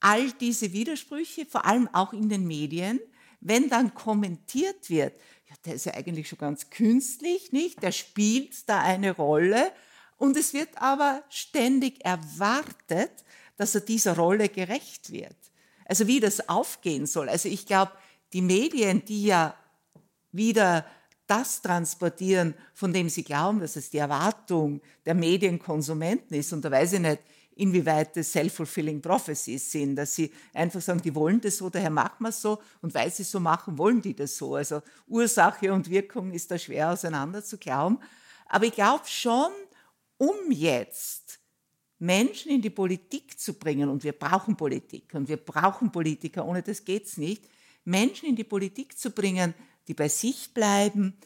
all 0.00 0.32
diese 0.32 0.74
Widersprüche, 0.74 1.46
vor 1.46 1.64
allem 1.64 1.88
auch 1.94 2.12
in 2.12 2.28
den 2.28 2.46
Medien, 2.46 3.00
wenn 3.40 3.70
dann 3.70 3.94
kommentiert 3.94 4.90
wird, 4.90 5.18
ja, 5.48 5.54
der 5.64 5.76
ist 5.76 5.86
ja 5.86 5.94
eigentlich 5.94 6.28
schon 6.28 6.40
ganz 6.40 6.68
künstlich, 6.68 7.52
nicht? 7.52 7.82
Der 7.82 7.92
spielt 7.92 8.68
da 8.68 8.82
eine 8.82 9.12
Rolle 9.16 9.72
und 10.18 10.36
es 10.36 10.52
wird 10.52 10.68
aber 10.74 11.24
ständig 11.30 12.04
erwartet, 12.04 13.24
dass 13.56 13.74
er 13.74 13.80
dieser 13.80 14.14
Rolle 14.16 14.50
gerecht 14.50 15.10
wird. 15.10 15.38
Also 15.86 16.06
wie 16.06 16.20
das 16.20 16.50
aufgehen 16.50 17.06
soll. 17.06 17.30
Also 17.30 17.48
ich 17.48 17.64
glaube, 17.64 17.92
die 18.34 18.42
Medien, 18.42 19.06
die 19.06 19.24
ja 19.24 19.56
wieder 20.32 20.84
das 21.26 21.60
transportieren, 21.60 22.54
von 22.74 22.92
dem 22.92 23.08
sie 23.08 23.24
glauben, 23.24 23.60
dass 23.60 23.76
es 23.76 23.90
die 23.90 23.98
Erwartung 23.98 24.80
der 25.04 25.14
Medienkonsumenten 25.14 26.36
ist. 26.36 26.52
Und 26.52 26.64
da 26.64 26.70
weiß 26.70 26.94
ich 26.94 27.00
nicht, 27.00 27.20
inwieweit 27.56 28.16
das 28.16 28.32
self-fulfilling 28.32 29.00
prophecies 29.00 29.72
sind, 29.72 29.96
dass 29.96 30.14
sie 30.14 30.30
einfach 30.52 30.80
sagen, 30.80 31.00
die 31.00 31.14
wollen 31.14 31.40
das 31.40 31.56
so, 31.56 31.70
daher 31.70 31.90
machen 31.90 32.22
wir 32.22 32.28
es 32.28 32.40
so 32.40 32.60
und 32.82 32.92
weil 32.94 33.10
sie 33.10 33.22
es 33.22 33.30
so 33.30 33.40
machen, 33.40 33.78
wollen 33.78 34.02
die 34.02 34.14
das 34.14 34.36
so. 34.36 34.54
Also 34.54 34.82
Ursache 35.08 35.72
und 35.72 35.88
Wirkung 35.88 36.32
ist 36.32 36.50
da 36.50 36.58
schwer 36.58 36.90
auseinander 36.90 37.42
zu 37.42 37.56
glauben. 37.56 37.98
Aber 38.46 38.66
ich 38.66 38.74
glaube 38.74 39.06
schon, 39.06 39.50
um 40.18 40.50
jetzt 40.50 41.40
Menschen 41.98 42.52
in 42.52 42.60
die 42.60 42.70
Politik 42.70 43.38
zu 43.38 43.54
bringen, 43.54 43.88
und 43.88 44.04
wir 44.04 44.12
brauchen 44.12 44.56
Politik 44.56 45.14
und 45.14 45.28
wir 45.28 45.38
brauchen 45.38 45.90
Politiker, 45.90 46.44
ohne 46.44 46.62
das 46.62 46.84
geht 46.84 47.06
es 47.06 47.16
nicht, 47.16 47.48
Menschen 47.84 48.28
in 48.28 48.36
die 48.36 48.44
Politik 48.44 48.98
zu 48.98 49.10
bringen, 49.10 49.54
die 49.88 49.94
bei 49.94 50.08
sich 50.08 50.52
bleiben, 50.52 51.16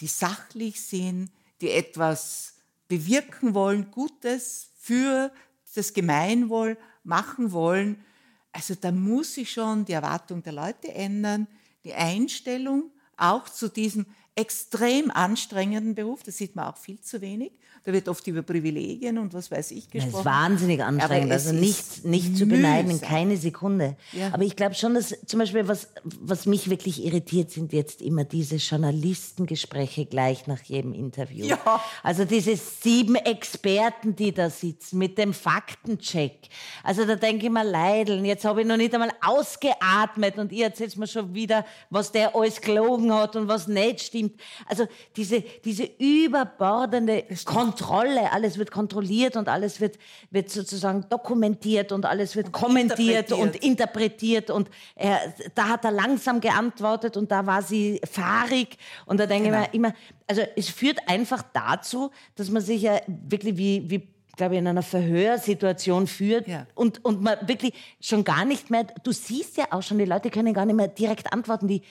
die 0.00 0.06
sachlich 0.06 0.80
sind, 0.80 1.30
die 1.60 1.70
etwas 1.70 2.54
bewirken 2.88 3.54
wollen, 3.54 3.90
Gutes 3.90 4.70
für 4.78 5.32
das 5.74 5.92
Gemeinwohl 5.92 6.78
machen 7.04 7.52
wollen. 7.52 8.04
Also 8.52 8.74
da 8.74 8.90
muss 8.90 9.34
sich 9.34 9.52
schon 9.52 9.84
die 9.84 9.92
Erwartung 9.92 10.42
der 10.42 10.52
Leute 10.52 10.92
ändern, 10.94 11.46
die 11.84 11.94
Einstellung 11.94 12.90
auch 13.16 13.48
zu 13.48 13.68
diesem 13.68 14.06
extrem 14.38 15.10
anstrengenden 15.10 15.94
Beruf, 15.94 16.22
das 16.22 16.36
sieht 16.36 16.54
man 16.54 16.66
auch 16.66 16.76
viel 16.76 17.00
zu 17.00 17.20
wenig. 17.20 17.52
Da 17.84 17.92
wird 17.92 18.08
oft 18.08 18.26
über 18.26 18.42
Privilegien 18.42 19.18
und 19.18 19.32
was 19.34 19.50
weiß 19.50 19.70
ich 19.70 19.88
gesprochen. 19.88 20.12
Das 20.12 20.20
ist 20.20 20.26
wahnsinnig 20.26 20.82
anstrengend, 20.82 21.32
also 21.32 21.52
nicht, 21.52 22.04
nicht 22.04 22.36
zu 22.36 22.46
beneiden, 22.46 23.00
keine 23.00 23.36
Sekunde. 23.36 23.96
Ja. 24.12 24.34
Aber 24.34 24.42
ich 24.42 24.56
glaube 24.56 24.74
schon, 24.74 24.94
dass 24.94 25.16
zum 25.26 25.38
Beispiel, 25.38 25.66
was, 25.68 25.88
was 26.04 26.44
mich 26.46 26.68
wirklich 26.68 27.04
irritiert, 27.04 27.50
sind 27.50 27.72
jetzt 27.72 28.02
immer 28.02 28.24
diese 28.24 28.56
Journalistengespräche 28.56 30.06
gleich 30.06 30.46
nach 30.46 30.60
jedem 30.64 30.92
Interview. 30.92 31.46
Ja. 31.46 31.82
Also 32.02 32.24
diese 32.24 32.56
sieben 32.56 33.14
Experten, 33.14 34.14
die 34.14 34.32
da 34.32 34.50
sitzen 34.50 34.98
mit 34.98 35.16
dem 35.16 35.32
Faktencheck. 35.32 36.48
Also 36.82 37.06
da 37.06 37.16
denke 37.16 37.46
ich 37.46 37.52
mal, 37.52 37.66
Leideln, 37.66 38.24
jetzt 38.24 38.44
habe 38.44 38.60
ich 38.60 38.66
noch 38.66 38.76
nicht 38.76 38.92
einmal 38.92 39.12
ausgeatmet 39.24 40.36
und 40.36 40.52
ihr 40.52 40.66
erzählt 40.66 40.96
mir 40.96 41.06
schon 41.06 41.34
wieder, 41.34 41.64
was 41.90 42.12
der 42.12 42.36
alles 42.36 42.60
gelogen 42.60 43.14
hat 43.14 43.34
und 43.34 43.48
was 43.48 43.66
nicht 43.66 44.00
stimmt. 44.00 44.27
Also 44.66 44.86
diese, 45.16 45.42
diese 45.64 45.84
überbordende 45.98 47.24
Kontrolle, 47.44 48.32
alles 48.32 48.58
wird 48.58 48.70
kontrolliert 48.70 49.36
und 49.36 49.48
alles 49.48 49.80
wird, 49.80 49.98
wird 50.30 50.50
sozusagen 50.50 51.06
dokumentiert 51.08 51.92
und 51.92 52.04
alles 52.06 52.36
wird 52.36 52.46
und 52.46 52.52
kommentiert 52.52 53.30
interpretiert. 53.30 53.40
und 53.40 53.64
interpretiert 53.64 54.50
und 54.50 54.70
er, 54.94 55.20
da 55.54 55.68
hat 55.68 55.84
er 55.84 55.92
langsam 55.92 56.40
geantwortet 56.40 57.16
und 57.16 57.30
da 57.30 57.46
war 57.46 57.62
sie 57.62 58.00
fahrig 58.10 58.76
und 59.06 59.18
da 59.18 59.26
denke 59.26 59.50
genau. 59.50 59.62
ich 59.62 59.68
mir 59.68 59.74
immer, 59.74 59.94
also 60.26 60.42
es 60.56 60.68
führt 60.68 60.98
einfach 61.08 61.42
dazu, 61.52 62.10
dass 62.34 62.50
man 62.50 62.62
sich 62.62 62.82
ja 62.82 63.00
wirklich 63.06 63.56
wie, 63.56 63.90
wie 63.90 64.08
glaube 64.38 64.54
ich, 64.54 64.60
in 64.60 64.66
einer 64.66 64.82
Verhörsituation 64.82 66.06
führt 66.06 66.48
ja. 66.48 66.66
und, 66.74 67.04
und 67.04 67.20
man 67.20 67.36
wirklich 67.46 67.74
schon 68.00 68.24
gar 68.24 68.46
nicht 68.46 68.70
mehr, 68.70 68.86
du 69.02 69.12
siehst 69.12 69.58
ja 69.58 69.66
auch 69.70 69.82
schon, 69.82 69.98
die 69.98 70.06
Leute 70.06 70.30
können 70.30 70.54
gar 70.54 70.64
nicht 70.64 70.76
mehr 70.76 70.88
direkt 70.88 71.30
antworten, 71.32 71.68
die, 71.68 71.82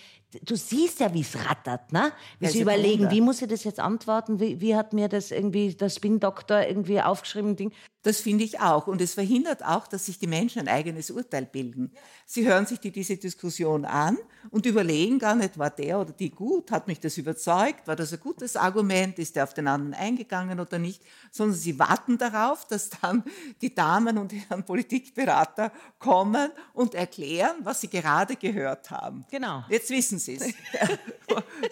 du 0.44 0.56
siehst 0.56 1.00
ja, 1.00 1.14
wie 1.14 1.22
es 1.22 1.36
rattert, 1.48 1.92
ne? 1.92 2.12
Wie 2.40 2.46
ja, 2.46 2.52
sie 2.52 2.62
überlegen, 2.62 3.10
wie 3.12 3.22
muss 3.22 3.42
ich 3.42 3.48
das 3.48 3.64
jetzt 3.64 3.80
antworten? 3.80 4.40
Wie, 4.40 4.60
wie 4.62 4.76
hat 4.76 4.94
mir 4.94 5.08
das 5.08 5.32
irgendwie 5.32 5.74
der 5.74 5.90
Spin-Doktor 5.90 6.68
irgendwie 6.68 7.02
aufgeschrieben? 7.02 7.56
Ding? 7.56 7.72
Das 8.04 8.22
finde 8.22 8.44
ich 8.44 8.60
auch. 8.60 8.88
Und 8.88 9.02
es 9.02 9.16
verhindert 9.16 9.66
auch, 9.66 9.88
dass 9.88 10.06
sich 10.06 10.20
die 10.20 10.28
Menschen 10.28 10.62
ein 10.62 10.68
eigenes 10.68 11.12
Urteil 11.12 11.46
bilden. 11.46 11.92
Sie 12.26 12.48
hören 12.48 12.66
sich 12.66 12.80
die, 12.80 12.92
diese 12.92 13.18
Diskussion 13.18 13.86
an 13.86 14.18
und 14.50 14.66
überlegen 14.66 15.20
gar 15.20 15.36
nicht, 15.36 15.58
war 15.58 15.72
der 15.72 16.00
oder 16.00 16.14
die 16.14 16.30
gut? 16.30 16.72
Hat 16.72 16.88
mich 16.88 17.00
das 17.00 17.18
überzeugt? 17.18 17.88
War 17.88 17.96
das 17.96 18.14
ein 18.14 18.20
gutes 18.20 18.56
Argument? 18.56 19.18
Ist 19.20 19.36
der 19.36 19.44
auf 19.44 19.54
den 19.54 19.68
anderen 19.68 19.94
eingegangen 19.94 20.60
oder 20.60 20.80
nicht? 20.80 21.02
Sondern 21.32 21.58
sie 21.58 21.78
warten 21.80 22.18
darauf, 22.18 22.66
dass 22.66 22.90
dann 22.90 23.24
die 23.62 23.74
Damen 23.74 24.18
und 24.18 24.32
Herren 24.32 24.64
Politikberater 24.64 25.72
kommen 26.00 26.52
und 26.74 26.94
erklären, 26.94 27.58
was 27.64 27.82
sie 27.82 27.90
gerade 27.90 28.36
gehört 28.36 28.92
haben. 28.92 29.26
Genau. 29.30 29.66
Jetzt 29.70 29.90
wissen 29.90 30.20
Sie 30.20 30.36
es. 30.36 30.54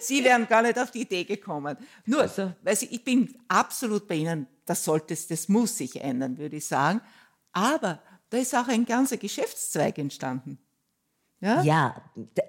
sie 0.00 0.22
wären 0.24 0.46
gar 0.46 0.62
nicht 0.62 0.78
auf 0.78 0.90
die 0.90 1.02
Idee 1.02 1.24
gekommen. 1.24 1.76
Nur, 2.04 2.22
also. 2.22 2.52
weil 2.62 2.76
Sie, 2.76 2.86
ich 2.86 3.02
bin 3.02 3.34
absolut 3.48 4.06
bei 4.06 4.16
Ihnen 4.16 4.46
das 4.66 4.84
sollte 4.84 5.14
es, 5.14 5.26
das 5.28 5.48
muss 5.48 5.78
sich 5.78 6.00
ändern, 6.00 6.38
würde 6.38 6.56
ich 6.56 6.66
sagen. 6.66 7.00
Aber 7.52 8.00
da 8.28 8.36
ist 8.36 8.54
auch 8.54 8.68
ein 8.68 8.84
ganzer 8.84 9.16
Geschäftszweig 9.16 9.98
entstanden. 9.98 10.58
Ja? 11.40 11.62
ja, 11.62 11.94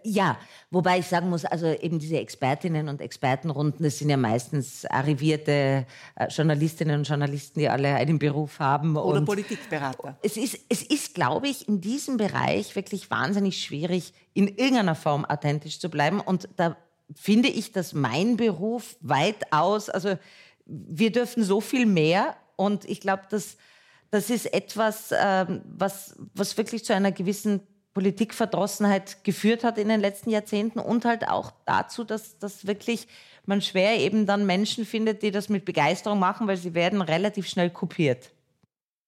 ja, 0.03 0.37
wobei 0.71 0.99
ich 0.99 1.07
sagen 1.07 1.29
muss, 1.29 1.43
also 1.43 1.67
eben 1.67 1.99
diese 1.99 2.19
Expertinnen 2.19 2.87
und 2.87 3.01
Expertenrunden, 3.01 3.83
das 3.83 3.97
sind 3.99 4.09
ja 4.09 4.15
meistens 4.15 4.85
arrivierte 4.85 5.85
äh, 6.15 6.27
Journalistinnen 6.29 6.99
und 6.99 7.07
Journalisten, 7.07 7.59
die 7.59 7.67
alle 7.67 7.95
einen 7.95 8.17
Beruf 8.17 8.59
haben. 8.59 8.95
Oder 8.95 9.21
Politikberater. 9.21 10.17
Es 10.23 10.37
ist, 10.37 10.57
es 10.69 10.83
ist, 10.83 11.15
glaube 11.15 11.49
ich, 11.49 11.67
in 11.67 11.81
diesem 11.81 12.15
Bereich 12.15 12.77
wirklich 12.77 13.11
wahnsinnig 13.11 13.61
schwierig, 13.61 14.13
in 14.33 14.47
irgendeiner 14.47 14.95
Form 14.95 15.25
authentisch 15.25 15.79
zu 15.79 15.89
bleiben. 15.89 16.21
Und 16.21 16.47
da 16.55 16.77
finde 17.13 17.49
ich, 17.49 17.73
dass 17.73 17.91
mein 17.91 18.37
Beruf 18.37 18.95
weitaus, 19.01 19.89
also 19.89 20.17
wir 20.67 21.11
dürfen 21.11 21.43
so 21.43 21.61
viel 21.61 21.85
mehr 21.85 22.35
und 22.55 22.85
ich 22.85 23.01
glaube, 23.01 23.23
dass 23.29 23.57
das 24.09 24.29
ist 24.29 24.53
etwas, 24.53 25.13
ähm, 25.17 25.61
was, 25.65 26.15
was 26.33 26.57
wirklich 26.57 26.85
zu 26.85 26.93
einer 26.93 27.11
gewissen 27.11 27.61
Politikverdrossenheit 27.93 29.23
geführt 29.23 29.63
hat 29.63 29.77
in 29.77 29.89
den 29.89 29.99
letzten 29.99 30.29
Jahrzehnten 30.29 30.79
und 30.79 31.03
halt 31.03 31.27
auch 31.27 31.51
dazu, 31.65 32.03
dass, 32.03 32.37
dass 32.39 32.67
wirklich 32.67 33.07
man 33.45 33.61
schwer 33.61 33.99
eben 33.99 34.25
dann 34.25 34.45
Menschen 34.45 34.85
findet, 34.85 35.23
die 35.23 35.31
das 35.31 35.49
mit 35.49 35.65
Begeisterung 35.65 36.19
machen, 36.19 36.47
weil 36.47 36.57
sie 36.57 36.73
werden 36.73 37.01
relativ 37.01 37.47
schnell 37.47 37.69
kopiert. 37.69 38.31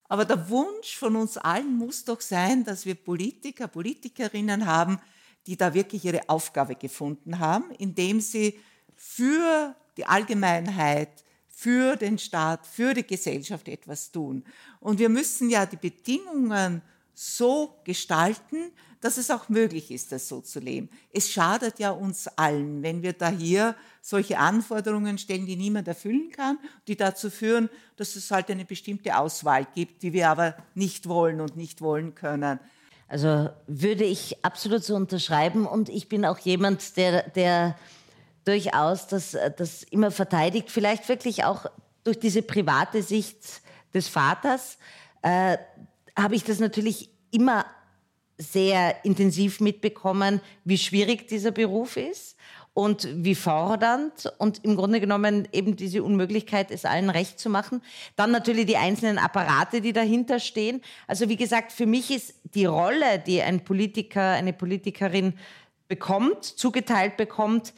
Aber 0.05 0.25
der 0.25 0.49
Wunsch 0.49 0.97
von 0.97 1.15
uns 1.15 1.37
allen 1.37 1.77
muss 1.77 2.03
doch 2.03 2.19
sein, 2.19 2.63
dass 2.63 2.85
wir 2.85 2.95
Politiker, 2.95 3.67
Politikerinnen 3.67 4.65
haben, 4.65 4.99
die 5.45 5.55
da 5.55 5.73
wirklich 5.73 6.03
ihre 6.03 6.27
Aufgabe 6.27 6.75
gefunden 6.75 7.37
haben, 7.37 7.71
indem 7.77 8.19
sie 8.19 8.59
für 8.95 9.75
die 9.97 10.05
Allgemeinheit, 10.05 11.23
für 11.59 11.97
den 11.97 12.17
Staat, 12.17 12.65
für 12.65 12.93
die 12.93 13.05
Gesellschaft 13.05 13.67
etwas 13.67 14.13
tun. 14.13 14.45
Und 14.79 14.97
wir 14.97 15.09
müssen 15.09 15.49
ja 15.49 15.65
die 15.65 15.75
Bedingungen 15.75 16.81
so 17.13 17.81
gestalten, 17.83 18.71
dass 19.01 19.17
es 19.17 19.29
auch 19.29 19.49
möglich 19.49 19.91
ist, 19.91 20.13
das 20.13 20.29
so 20.29 20.39
zu 20.39 20.61
leben. 20.61 20.89
Es 21.11 21.29
schadet 21.29 21.77
ja 21.79 21.91
uns 21.91 22.29
allen, 22.29 22.81
wenn 22.81 23.01
wir 23.01 23.11
da 23.11 23.29
hier 23.29 23.75
solche 24.01 24.37
Anforderungen 24.37 25.17
stellen, 25.17 25.45
die 25.45 25.57
niemand 25.57 25.89
erfüllen 25.89 26.31
kann, 26.31 26.59
die 26.87 26.95
dazu 26.95 27.29
führen, 27.29 27.69
dass 27.97 28.15
es 28.15 28.31
halt 28.31 28.49
eine 28.49 28.63
bestimmte 28.63 29.17
Auswahl 29.17 29.67
gibt, 29.75 30.01
die 30.03 30.13
wir 30.13 30.29
aber 30.29 30.55
nicht 30.75 31.09
wollen 31.09 31.41
und 31.41 31.57
nicht 31.57 31.81
wollen 31.81 32.15
können. 32.15 32.61
Also 33.09 33.49
würde 33.67 34.05
ich 34.05 34.45
absolut 34.45 34.85
so 34.85 34.95
unterschreiben 34.95 35.65
und 35.65 35.89
ich 35.89 36.07
bin 36.07 36.23
auch 36.23 36.37
jemand, 36.37 36.95
der, 36.95 37.29
der 37.29 37.75
durchaus 38.45 39.07
das, 39.07 39.37
das 39.57 39.83
immer 39.83 40.11
verteidigt, 40.11 40.71
vielleicht 40.71 41.07
wirklich 41.09 41.43
auch 41.43 41.65
durch 42.03 42.19
diese 42.19 42.41
private 42.41 43.03
Sicht 43.03 43.61
des 43.93 44.07
Vaters, 44.07 44.77
äh, 45.21 45.57
habe 46.17 46.35
ich 46.35 46.43
das 46.43 46.59
natürlich 46.59 47.09
immer 47.31 47.65
sehr 48.37 49.03
intensiv 49.03 49.59
mitbekommen, 49.59 50.41
wie 50.63 50.77
schwierig 50.77 51.27
dieser 51.27 51.51
Beruf 51.51 51.97
ist 51.97 52.37
und 52.73 53.07
wie 53.11 53.35
fordernd 53.35 54.31
und 54.37 54.63
im 54.63 54.77
Grunde 54.77 55.01
genommen 55.01 55.47
eben 55.51 55.75
diese 55.75 56.01
Unmöglichkeit, 56.01 56.71
es 56.71 56.85
allen 56.85 57.09
recht 57.09 57.39
zu 57.39 57.49
machen. 57.49 57.81
Dann 58.15 58.31
natürlich 58.31 58.65
die 58.65 58.77
einzelnen 58.77 59.17
Apparate, 59.17 59.81
die 59.81 59.91
dahinter 59.91 60.39
stehen. 60.39 60.81
Also 61.05 61.27
wie 61.27 61.35
gesagt, 61.35 61.73
für 61.73 61.85
mich 61.85 62.11
ist 62.11 62.35
die 62.53 62.65
Rolle, 62.65 63.19
die 63.19 63.41
ein 63.41 63.65
Politiker, 63.65 64.31
eine 64.31 64.53
Politikerin 64.53 65.33
bekommt, 65.89 66.45
zugeteilt 66.45 67.17
bekommt, 67.17 67.73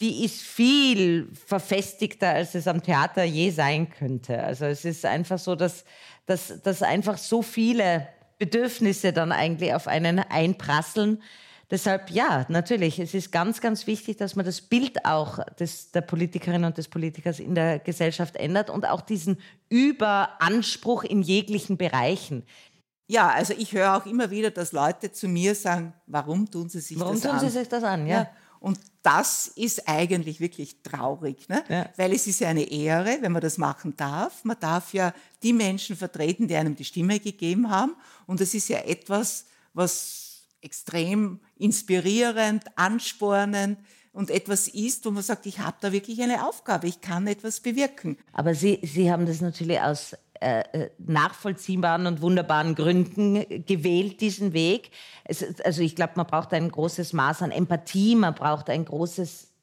die 0.00 0.24
ist 0.24 0.42
viel 0.42 1.28
verfestigter, 1.32 2.28
als 2.30 2.54
es 2.54 2.66
am 2.66 2.82
Theater 2.82 3.24
je 3.24 3.50
sein 3.50 3.88
könnte. 3.88 4.42
Also 4.42 4.66
es 4.66 4.84
ist 4.84 5.04
einfach 5.06 5.38
so, 5.38 5.54
dass, 5.54 5.84
dass, 6.26 6.60
dass 6.62 6.82
einfach 6.82 7.16
so 7.16 7.42
viele 7.42 8.08
Bedürfnisse 8.38 9.12
dann 9.12 9.32
eigentlich 9.32 9.72
auf 9.74 9.88
einen 9.88 10.18
einprasseln. 10.18 11.22
Deshalb 11.70 12.10
ja, 12.10 12.44
natürlich, 12.48 13.00
es 13.00 13.14
ist 13.14 13.32
ganz, 13.32 13.60
ganz 13.60 13.86
wichtig, 13.86 14.18
dass 14.18 14.36
man 14.36 14.44
das 14.44 14.60
Bild 14.60 15.04
auch 15.04 15.42
des, 15.58 15.90
der 15.90 16.02
Politikerin 16.02 16.64
und 16.64 16.76
des 16.78 16.88
Politikers 16.88 17.40
in 17.40 17.54
der 17.54 17.78
Gesellschaft 17.78 18.36
ändert 18.36 18.70
und 18.70 18.86
auch 18.86 19.00
diesen 19.00 19.38
Überanspruch 19.68 21.04
in 21.04 21.22
jeglichen 21.22 21.76
Bereichen. 21.76 22.44
Ja, 23.08 23.30
also 23.30 23.54
ich 23.56 23.72
höre 23.72 23.96
auch 23.96 24.06
immer 24.06 24.30
wieder, 24.30 24.50
dass 24.50 24.72
Leute 24.72 25.10
zu 25.10 25.26
mir 25.26 25.54
sagen, 25.54 25.94
warum 26.06 26.50
tun 26.50 26.68
sie 26.68 26.80
sich 26.80 26.98
warum 26.98 27.14
das 27.14 27.24
an? 27.24 27.30
Warum 27.30 27.40
tun 27.40 27.48
sie 27.48 27.58
sich 27.58 27.68
das 27.68 27.82
an, 27.82 28.06
ja. 28.06 28.16
ja. 28.16 28.30
Und 28.60 28.78
das 29.02 29.46
ist 29.46 29.88
eigentlich 29.88 30.40
wirklich 30.40 30.82
traurig, 30.82 31.48
ne? 31.48 31.62
Ja. 31.68 31.88
weil 31.96 32.12
es 32.12 32.26
ist 32.26 32.40
ja 32.40 32.48
eine 32.48 32.70
Ehre, 32.70 33.18
wenn 33.20 33.32
man 33.32 33.42
das 33.42 33.58
machen 33.58 33.96
darf. 33.96 34.44
Man 34.44 34.58
darf 34.58 34.92
ja 34.92 35.14
die 35.42 35.52
Menschen 35.52 35.96
vertreten, 35.96 36.48
die 36.48 36.56
einem 36.56 36.74
die 36.74 36.84
Stimme 36.84 37.20
gegeben 37.20 37.70
haben. 37.70 37.94
Und 38.26 38.40
das 38.40 38.54
ist 38.54 38.68
ja 38.68 38.78
etwas, 38.78 39.46
was 39.74 40.42
extrem 40.60 41.40
inspirierend, 41.56 42.64
anspornend 42.76 43.78
und 44.12 44.30
etwas 44.30 44.66
ist, 44.66 45.04
wo 45.04 45.10
man 45.10 45.22
sagt, 45.22 45.46
ich 45.46 45.60
habe 45.60 45.76
da 45.80 45.92
wirklich 45.92 46.20
eine 46.22 46.48
Aufgabe, 46.48 46.88
ich 46.88 47.00
kann 47.00 47.26
etwas 47.26 47.60
bewirken. 47.60 48.16
Aber 48.32 48.54
Sie, 48.54 48.80
Sie 48.82 49.12
haben 49.12 49.26
das 49.26 49.40
natürlich 49.40 49.80
aus 49.80 50.16
äh, 50.40 50.60
äh, 50.72 50.90
nachvollziehbaren 50.98 52.06
und 52.06 52.22
wunderbaren 52.22 52.74
Gründen 52.74 53.64
gewählt, 53.66 54.20
diesen 54.20 54.52
Weg. 54.52 54.90
Es, 55.24 55.60
also 55.60 55.82
ich 55.82 55.96
glaube, 55.96 56.12
man 56.16 56.26
braucht 56.26 56.52
ein 56.52 56.70
großes 56.70 57.12
Maß 57.12 57.42
an 57.42 57.50
Empathie, 57.50 58.16
man 58.16 58.34
braucht 58.34 58.70
ein 58.70 58.84
großes 58.84 59.55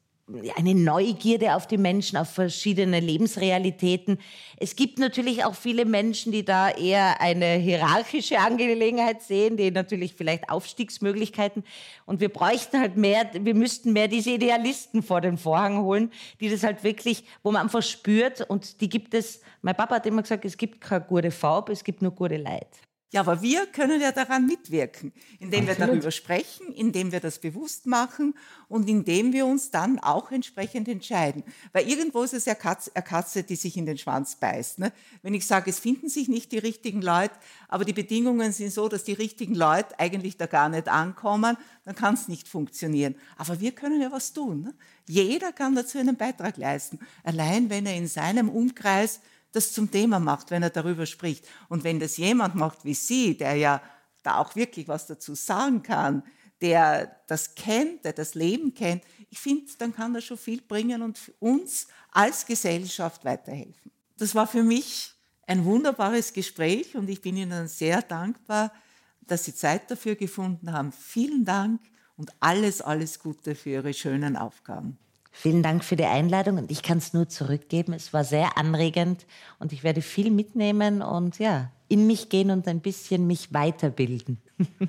eine 0.56 0.74
Neugierde 0.74 1.54
auf 1.54 1.66
die 1.66 1.76
Menschen, 1.76 2.16
auf 2.16 2.30
verschiedene 2.30 2.98
Lebensrealitäten. 3.00 4.18
Es 4.56 4.74
gibt 4.74 4.98
natürlich 4.98 5.44
auch 5.44 5.54
viele 5.54 5.84
Menschen, 5.84 6.32
die 6.32 6.44
da 6.44 6.70
eher 6.70 7.20
eine 7.20 7.56
hierarchische 7.56 8.38
Angelegenheit 8.38 9.22
sehen, 9.22 9.56
die 9.58 9.70
natürlich 9.70 10.14
vielleicht 10.14 10.48
Aufstiegsmöglichkeiten. 10.48 11.62
Und 12.06 12.20
wir 12.20 12.30
bräuchten 12.30 12.80
halt 12.80 12.96
mehr, 12.96 13.28
wir 13.38 13.54
müssten 13.54 13.92
mehr 13.92 14.08
diese 14.08 14.30
Idealisten 14.30 15.02
vor 15.02 15.20
den 15.20 15.36
Vorhang 15.36 15.82
holen, 15.82 16.10
die 16.40 16.48
das 16.48 16.62
halt 16.62 16.84
wirklich, 16.84 17.24
wo 17.42 17.52
man 17.52 17.62
einfach 17.62 17.82
spürt. 17.82 18.40
Und 18.48 18.80
die 18.80 18.88
gibt 18.88 19.12
es, 19.12 19.42
mein 19.60 19.76
Papa 19.76 19.96
hat 19.96 20.06
immer 20.06 20.22
gesagt, 20.22 20.46
es 20.46 20.56
gibt 20.56 20.80
keine 20.80 21.04
gute 21.04 21.30
Farbe, 21.30 21.72
es 21.72 21.84
gibt 21.84 22.00
nur 22.00 22.12
gute 22.12 22.38
Leid. 22.38 22.68
Ja, 23.14 23.20
aber 23.20 23.42
wir 23.42 23.66
können 23.66 24.00
ja 24.00 24.10
daran 24.10 24.44
mitwirken, 24.44 25.12
indem 25.38 25.68
Absolut. 25.68 25.78
wir 25.78 25.86
darüber 25.86 26.10
sprechen, 26.10 26.72
indem 26.74 27.12
wir 27.12 27.20
das 27.20 27.38
bewusst 27.38 27.86
machen 27.86 28.34
und 28.68 28.88
indem 28.88 29.32
wir 29.32 29.46
uns 29.46 29.70
dann 29.70 30.00
auch 30.00 30.32
entsprechend 30.32 30.88
entscheiden. 30.88 31.44
Weil 31.72 31.88
irgendwo 31.88 32.24
ist 32.24 32.34
es 32.34 32.44
ja 32.44 32.56
Katze, 32.56 32.90
eine 32.92 33.04
Katze, 33.04 33.44
die 33.44 33.54
sich 33.54 33.76
in 33.76 33.86
den 33.86 33.98
Schwanz 33.98 34.34
beißt. 34.34 34.80
Ne? 34.80 34.92
Wenn 35.22 35.32
ich 35.32 35.46
sage, 35.46 35.70
es 35.70 35.78
finden 35.78 36.08
sich 36.08 36.26
nicht 36.26 36.50
die 36.50 36.58
richtigen 36.58 37.02
Leute, 37.02 37.36
aber 37.68 37.84
die 37.84 37.92
Bedingungen 37.92 38.50
sind 38.50 38.72
so, 38.72 38.88
dass 38.88 39.04
die 39.04 39.12
richtigen 39.12 39.54
Leute 39.54 39.96
eigentlich 40.00 40.36
da 40.36 40.46
gar 40.46 40.68
nicht 40.68 40.88
ankommen, 40.88 41.56
dann 41.84 41.94
kann 41.94 42.14
es 42.14 42.26
nicht 42.26 42.48
funktionieren. 42.48 43.14
Aber 43.36 43.60
wir 43.60 43.70
können 43.70 44.02
ja 44.02 44.10
was 44.10 44.32
tun. 44.32 44.62
Ne? 44.62 44.74
Jeder 45.06 45.52
kann 45.52 45.76
dazu 45.76 45.98
einen 45.98 46.16
Beitrag 46.16 46.56
leisten. 46.56 46.98
Allein 47.22 47.70
wenn 47.70 47.86
er 47.86 47.94
in 47.94 48.08
seinem 48.08 48.48
Umkreis 48.48 49.20
das 49.54 49.72
zum 49.72 49.90
Thema 49.90 50.18
macht, 50.18 50.50
wenn 50.50 50.62
er 50.62 50.70
darüber 50.70 51.06
spricht. 51.06 51.46
Und 51.68 51.84
wenn 51.84 52.00
das 52.00 52.16
jemand 52.16 52.54
macht 52.54 52.84
wie 52.84 52.94
Sie, 52.94 53.36
der 53.36 53.54
ja 53.54 53.82
da 54.22 54.38
auch 54.38 54.56
wirklich 54.56 54.88
was 54.88 55.06
dazu 55.06 55.34
sagen 55.34 55.82
kann, 55.82 56.22
der 56.60 57.20
das 57.26 57.54
kennt, 57.54 58.04
der 58.04 58.12
das 58.12 58.34
Leben 58.34 58.74
kennt, 58.74 59.02
ich 59.30 59.38
finde, 59.38 59.70
dann 59.78 59.94
kann 59.94 60.14
er 60.14 60.20
schon 60.20 60.38
viel 60.38 60.62
bringen 60.62 61.02
und 61.02 61.18
uns 61.40 61.88
als 62.10 62.46
Gesellschaft 62.46 63.24
weiterhelfen. 63.24 63.90
Das 64.16 64.34
war 64.34 64.46
für 64.46 64.62
mich 64.62 65.12
ein 65.46 65.64
wunderbares 65.64 66.32
Gespräch 66.32 66.96
und 66.96 67.08
ich 67.08 67.20
bin 67.20 67.36
Ihnen 67.36 67.68
sehr 67.68 68.02
dankbar, 68.02 68.72
dass 69.20 69.44
Sie 69.44 69.54
Zeit 69.54 69.90
dafür 69.90 70.14
gefunden 70.14 70.72
haben. 70.72 70.92
Vielen 70.92 71.44
Dank 71.44 71.80
und 72.16 72.32
alles, 72.40 72.80
alles 72.80 73.18
Gute 73.18 73.54
für 73.54 73.70
Ihre 73.70 73.94
schönen 73.94 74.36
Aufgaben. 74.36 74.98
Vielen 75.36 75.64
Dank 75.64 75.82
für 75.84 75.96
die 75.96 76.04
Einladung 76.04 76.58
und 76.58 76.70
ich 76.70 76.84
kann 76.84 76.98
es 76.98 77.12
nur 77.12 77.28
zurückgeben. 77.28 77.92
Es 77.92 78.12
war 78.12 78.22
sehr 78.22 78.56
anregend 78.56 79.26
und 79.58 79.72
ich 79.72 79.82
werde 79.82 80.00
viel 80.00 80.30
mitnehmen 80.30 81.02
und 81.02 81.40
ja, 81.40 81.72
in 81.88 82.06
mich 82.06 82.28
gehen 82.28 82.52
und 82.52 82.68
ein 82.68 82.78
bisschen 82.78 83.26
mich 83.26 83.52
weiterbilden. 83.52 84.40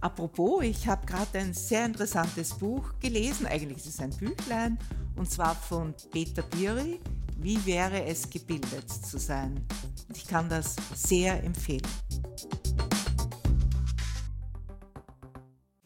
Apropos, 0.00 0.64
ich 0.64 0.88
habe 0.88 1.06
gerade 1.06 1.38
ein 1.38 1.54
sehr 1.54 1.86
interessantes 1.86 2.54
Buch 2.54 2.94
gelesen, 2.98 3.46
eigentlich 3.46 3.78
ist 3.78 3.86
es 3.86 4.00
ein 4.00 4.10
Büchlein, 4.10 4.76
und 5.14 5.30
zwar 5.30 5.54
von 5.54 5.94
Peter 6.10 6.42
Biri, 6.42 6.98
Wie 7.38 7.64
wäre 7.64 8.04
es 8.04 8.28
gebildet 8.28 8.90
zu 8.90 9.18
sein? 9.18 9.64
Ich 10.12 10.26
kann 10.26 10.48
das 10.48 10.74
sehr 10.94 11.42
empfehlen. 11.44 11.86